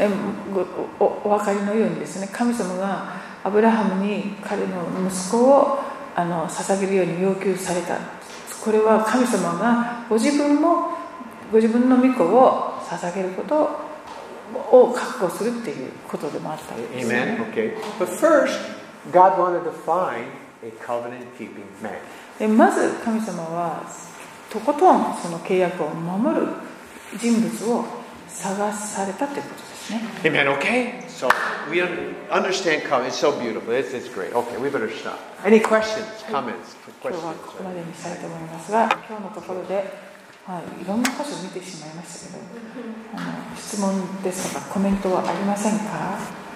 [0.00, 0.08] え
[0.54, 0.62] ご
[1.04, 2.30] おお分かりのようにですね。
[2.32, 3.12] 神様が
[3.44, 5.80] アブラハムに彼の息子を
[6.16, 7.98] あの捧げるように要求された。
[8.64, 10.94] これは神様がご自分も
[11.52, 13.87] ご自分の御子を捧げることを
[14.54, 17.52] 覚悟するっていうことでもあったわけですよね Amen?
[17.52, 17.74] Okay.
[17.98, 18.58] But first,
[19.12, 20.26] God wanted to find
[20.62, 21.92] a covenant keeping man.
[22.38, 23.82] でまず神様は
[24.50, 26.46] とことんその契約を守る
[27.18, 27.84] 人物を
[28.28, 30.48] 探されたということですね Amen.
[30.58, 31.02] Okay.
[31.08, 31.28] So
[31.70, 33.08] we un- understand covenant.
[33.08, 33.72] It's so beautiful.
[33.74, 34.32] It's, it's great.
[34.32, 35.18] Okay, we better stop.
[35.44, 37.26] Any questions, comments, 今日 questions?
[37.26, 40.07] はここまでにしたいと思いますが今日のところで、
[40.48, 42.44] はい、いろんな箇所見てしまいましたけど
[43.16, 46.47] あの質問ですとかコメントはありませんか？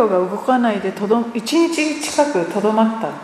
[0.00, 3.16] なんか太陽が動かないでとど1日近くとどまったって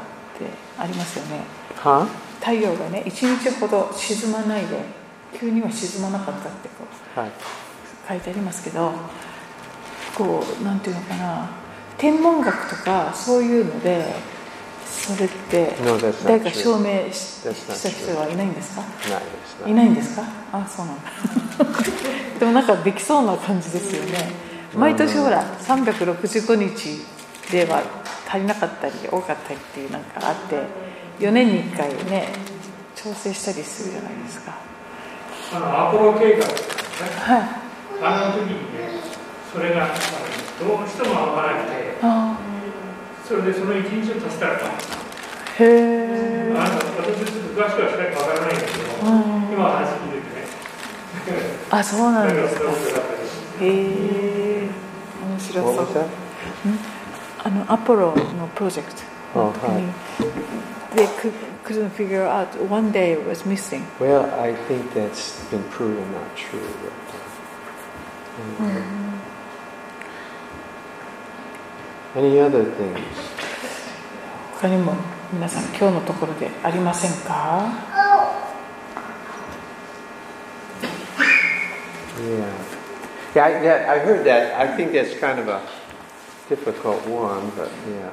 [0.79, 1.41] ありますよね
[1.83, 2.07] Huh?
[2.41, 4.79] 太陽がね1日ほど沈まないで
[5.39, 6.85] 急には沈まなかったってこ
[7.17, 7.31] う Hi.
[8.09, 8.93] 書いてありますけど
[10.17, 11.49] こうなんていうのかな
[11.99, 14.15] 天文学とかそういうので
[14.87, 15.75] それって
[16.25, 18.83] 誰か.証明した人はいないんですか？
[19.67, 20.23] いないんですか？
[20.53, 21.11] あそうなんだ
[22.41, 24.31] でもなんかできそうな感じですよね
[24.77, 27.01] 毎年ほら365日
[27.51, 27.83] では
[28.29, 30.63] 足りなかったり多かったりっていうなんかあって
[31.25, 32.29] 4年に1回ね
[32.95, 34.55] 調整したりするじゃないですか。
[35.55, 37.67] あのアポロ計画ですね、はい。
[38.03, 39.01] あの時にね、
[39.53, 39.87] それが
[40.59, 42.37] どうしても合わなくて、あ
[43.25, 44.59] それでその一日を足したら、へ
[45.61, 46.53] え。
[46.53, 48.89] の私ちょっと詳しくはしないかわからないんですけど、
[49.53, 52.71] 今は話聞いててね、あそうなんですか。
[53.63, 54.66] へえ。
[54.66, 54.66] 面
[55.53, 55.87] 白そう?
[57.45, 58.93] あのアポロのプロジェク
[59.33, 59.93] トの時に
[60.95, 61.33] they could,
[61.65, 66.35] couldn't figure out one day it was missing Well, I think that's been proven not
[66.37, 66.61] true.
[68.59, 68.67] But,
[72.17, 72.99] uh, Any other things?
[74.61, 74.95] 他にも
[75.33, 77.69] 皆さん今日のところでありませんか
[82.19, 82.76] Yeah.
[83.37, 84.59] Yeah, I, that, I heard that.
[84.59, 85.61] I think that's kind of a
[86.49, 88.11] difficult one, but yeah.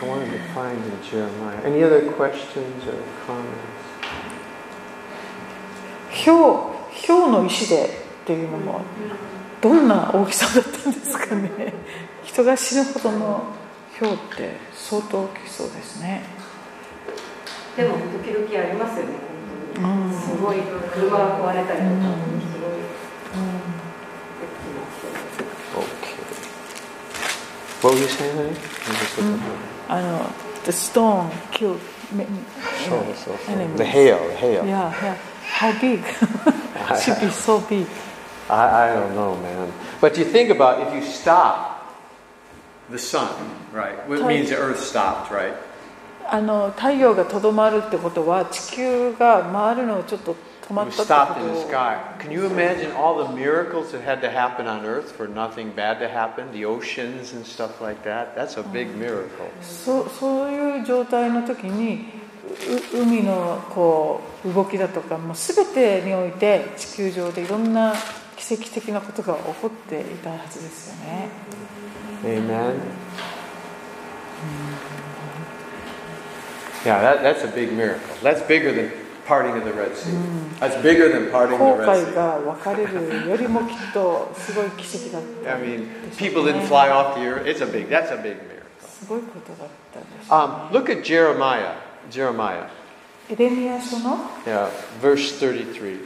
[0.00, 1.60] I wanted to find in Jeremiah.
[1.62, 2.96] Any other questions or
[3.26, 3.74] comments?
[6.10, 8.80] ひょうひょうの石でっていうのも
[9.60, 11.74] どんな大きさだったんですかね
[12.22, 13.44] 人が死ぬほどの
[13.98, 16.22] ひょうって相当大きそうですね
[17.76, 19.12] でも時々ありますよね
[19.76, 20.58] うんすごい
[20.94, 22.53] 車が壊れたりとか、うん Okay.
[27.80, 28.50] What were you saying, honey?
[28.50, 29.40] Up.
[29.88, 30.30] あの
[30.64, 31.78] The stone killed
[32.88, 33.76] So, so, so.
[33.76, 34.64] The hail, the hail.
[34.64, 35.16] Yeah, yeah.
[35.42, 36.04] How big?
[37.02, 37.86] Should be so big.
[38.48, 39.72] I, I don't know, man.
[40.00, 41.92] But you think about if you stop
[42.90, 43.28] the sun,
[43.72, 43.94] right?
[44.08, 44.28] It Time.
[44.28, 45.54] means the earth stopped, right?
[46.26, 50.34] あの太陽がとどまるってことは地球が回るのをちょっと
[50.67, 51.97] 止ま It っ was たって stopped こ in the と sky.
[52.19, 55.99] Can you imagine all the miracles that had to happen on earth for nothing bad
[55.99, 56.51] to happen?
[56.51, 58.35] The oceans and stuff like that?
[58.35, 59.49] That's a big miracle.
[59.61, 62.05] そうそういう状態の時に
[62.95, 67.93] う海のこう動きだとかもう全てにおいて地球上でいろんな
[68.37, 71.29] 奇跡的なことが起こっていたはずですよね。
[72.23, 72.79] Amen.
[76.85, 78.01] Yeah, that, that's a big miracle.
[78.23, 78.91] That's bigger than
[79.26, 80.10] parting of the Red Sea.
[80.60, 82.14] That's bigger than parting the Red Sea.
[85.46, 87.46] I mean, people didn't fly off the earth.
[87.46, 88.64] It's a big, that's a big miracle.
[90.30, 91.76] Um, look at Jeremiah.
[92.10, 92.68] Jeremiah.
[94.46, 94.70] Yeah,
[95.00, 95.98] verse 33.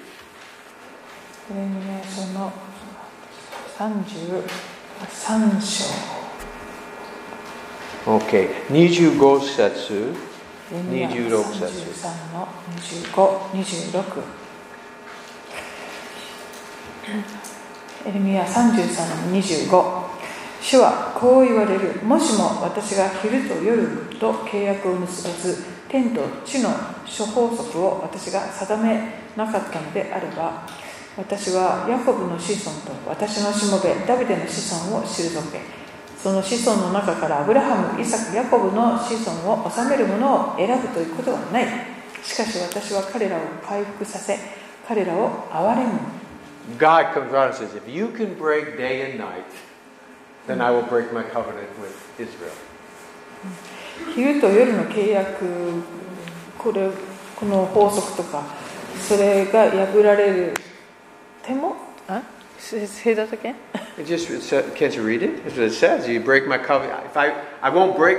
[8.07, 8.55] Okay.
[8.69, 10.15] Niju Gosetsu.
[10.71, 12.07] エルミです。
[12.07, 12.47] 23の
[12.77, 14.23] 25、26
[18.07, 20.09] エルミア33の25
[20.61, 22.03] 主はこう言われる。
[22.05, 23.87] もしも私が昼と夜
[24.21, 26.69] と契約を結ばず天と地の
[27.07, 30.69] 諸法則を私が定めなかったのであれば
[31.17, 35.88] 私はヤコブの子孫と私のしもべダビデの子孫を退け。
[36.23, 39.15] その子孫の中からアブラハム、イサク、ヤコブの子
[39.45, 41.67] 孫を治める者を選ぶということはない。
[42.25, 44.37] しかし私は彼らを回復させ、
[44.87, 45.93] 彼らを憐れむ。
[46.77, 49.45] God comes around and says, if you can break day and night,
[50.47, 52.53] then I will break my covenant with Israel.
[54.15, 55.45] 昼と夜の契約
[56.59, 56.91] これ
[57.37, 58.43] この法則とか
[59.01, 60.55] それが破られる
[61.43, 61.77] 手も
[62.09, 62.21] あ？
[62.59, 63.57] Say that again?
[63.97, 65.45] It just, it said, can't you read it?
[65.45, 66.09] That's what it says.
[66.09, 67.07] You break my covenant.
[67.07, 68.19] If I, I won't break,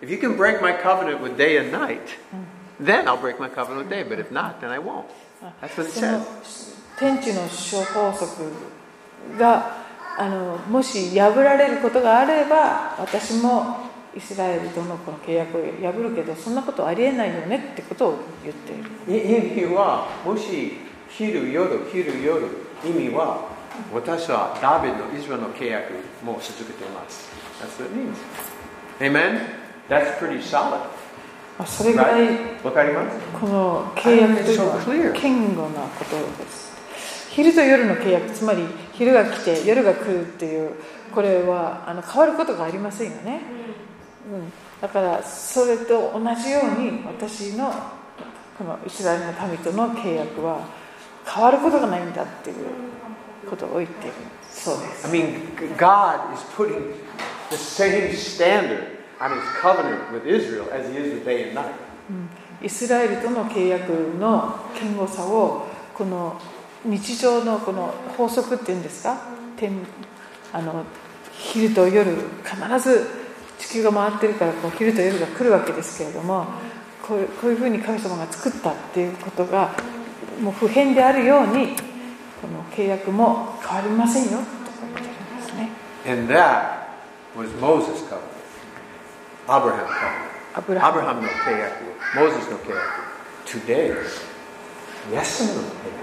[0.00, 2.16] if you can break my covenant with day and night,
[2.78, 4.02] then I'll break my covenant with day.
[4.02, 5.08] But if not, then I won't.
[5.60, 6.76] That's what it says.
[6.98, 8.52] 天地の諸法則
[9.38, 9.78] が
[10.18, 18.72] あのもし破られることがあれば私もイスラエルとのこの契約を破るけどそんなことありえないよねってことを言って
[19.10, 20.72] いる意味は、もし
[21.08, 22.46] 昼夜、昼夜、
[22.84, 23.48] 意味は、
[23.92, 25.92] 私はダビデのイスラエルの契約
[26.24, 27.30] も続けています。
[27.60, 28.16] That's what it means.
[29.00, 29.40] Amen?
[29.88, 30.78] That's pretty solid.
[31.58, 32.28] まあそれぐらい?
[32.62, 33.16] わかります？
[33.38, 36.70] この契約というのは.堅固なことです
[37.30, 40.74] 昼と夜の契約つまり昼が来て夜が来るっていう
[41.14, 43.40] これはあの変わることがありませんよね、
[44.32, 47.72] うん、だからそれと同じように私の
[48.56, 50.66] このイスラエルの民との契約は
[51.26, 52.56] 変わることがないんだっていう
[53.50, 54.14] ことを言っている
[54.50, 55.06] そうです。
[55.06, 56.94] I mean, God is putting
[57.50, 61.72] the same standard on his covenant with Israel as he is with day and night.
[62.62, 66.38] イスラエルとの契約の堅固さをこの
[66.84, 69.20] 日常のこの法則っていうんですか？
[69.56, 69.72] 天
[70.52, 70.84] あの
[71.32, 72.10] 昼と夜
[72.44, 73.06] 必ず
[73.58, 76.46] 地球が回ってるからこう昼と夜が来るわけですけれども
[77.06, 79.70] こうこういうふうに神様が作ったっていうことが
[80.42, 81.76] もう普遍であるように
[82.40, 85.68] この契約も変わりませんよと言ってるんですね
[86.06, 86.88] And that
[87.36, 88.40] was Moses' covenant.
[89.46, 90.30] Abraham covenant.
[90.54, 91.84] アブラハム Abraham no keyaku.
[92.16, 93.02] Moses no keyaku.
[93.46, 93.94] Today,
[95.12, 96.00] yes no keyaku.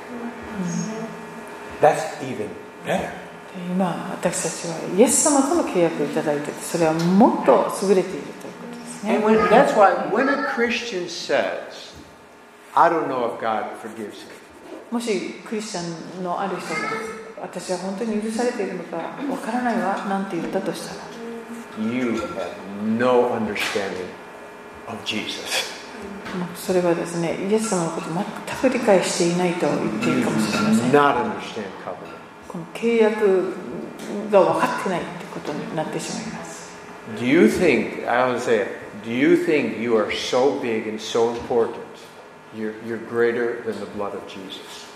[1.82, 2.50] That's even
[2.86, 3.10] better.
[3.54, 11.94] で今私たちはイエス様との契約をいただいててそれはもっと優れているということですね And when, that's why when a Christian says,
[12.76, 14.37] I don't know if God forgives me,
[14.92, 16.80] もしクリスチャンのある人が
[17.42, 21.02] 私は本当に許されているのかわからないわなんて言ったとしたら
[21.94, 24.08] you have no understanding
[24.88, 25.76] of Jesus.
[26.56, 30.92] それはですねイエス様のことを全く理解していないと言っていいかもしれません.
[32.48, 33.54] この契約
[34.32, 36.72] が分かってないってことになってしまいます
[37.20, 38.68] Do you think, I want to say it,
[39.06, 41.76] do you think you are so big and so important?
[42.56, 44.88] You're, you're greater than the blood of Jesus.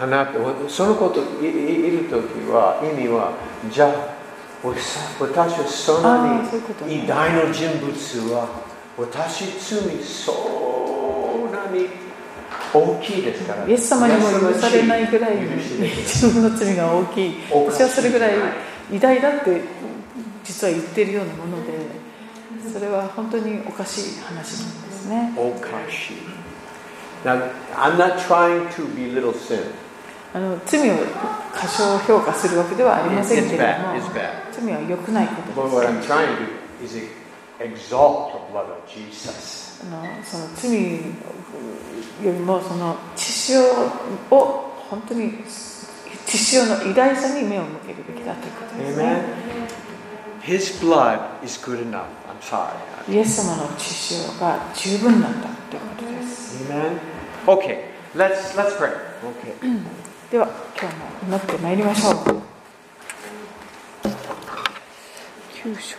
[0.00, 0.38] あなた、
[0.68, 3.32] そのこといいいるときは、意味は、
[3.70, 4.16] じゃあ、
[4.62, 6.42] 私はそんあな
[6.86, 8.48] に偉大な人物は
[8.98, 11.88] 私罪そんなに
[12.72, 13.66] 大きいですから。
[13.66, 15.36] イエス様にも許されないぐらい。
[15.36, 17.34] 自分の罪が大きい。
[17.50, 18.32] 私はそれぐらい
[18.90, 19.62] 偉大だって
[20.42, 21.75] 実は言ってるようなもので
[22.76, 24.50] それは本当におかしい話なんで
[24.92, 25.32] すね。
[25.34, 26.16] おかしい。
[27.24, 29.62] Now, I'm not trying to belittle sin.
[30.34, 30.94] あの罪を
[31.54, 33.70] 過小評価するわけではありませんけれども、
[34.52, 35.58] 罪は良くないことです。
[39.82, 40.96] あのその罪
[42.26, 43.62] よりも、その血潮
[44.30, 45.32] を本当に
[46.26, 49.22] 血潮の偉大さに目を向けるべきだということですね。
[50.42, 52.04] His blood is good enough.
[53.08, 56.64] イエス様の血潮が十分なんだということです.
[57.46, 57.78] Okay,
[58.14, 58.90] let's let's pray.
[59.22, 59.54] Okay.
[60.30, 60.48] では
[60.80, 62.14] 今日も祈ってまいりましょう
[65.54, 65.96] 9章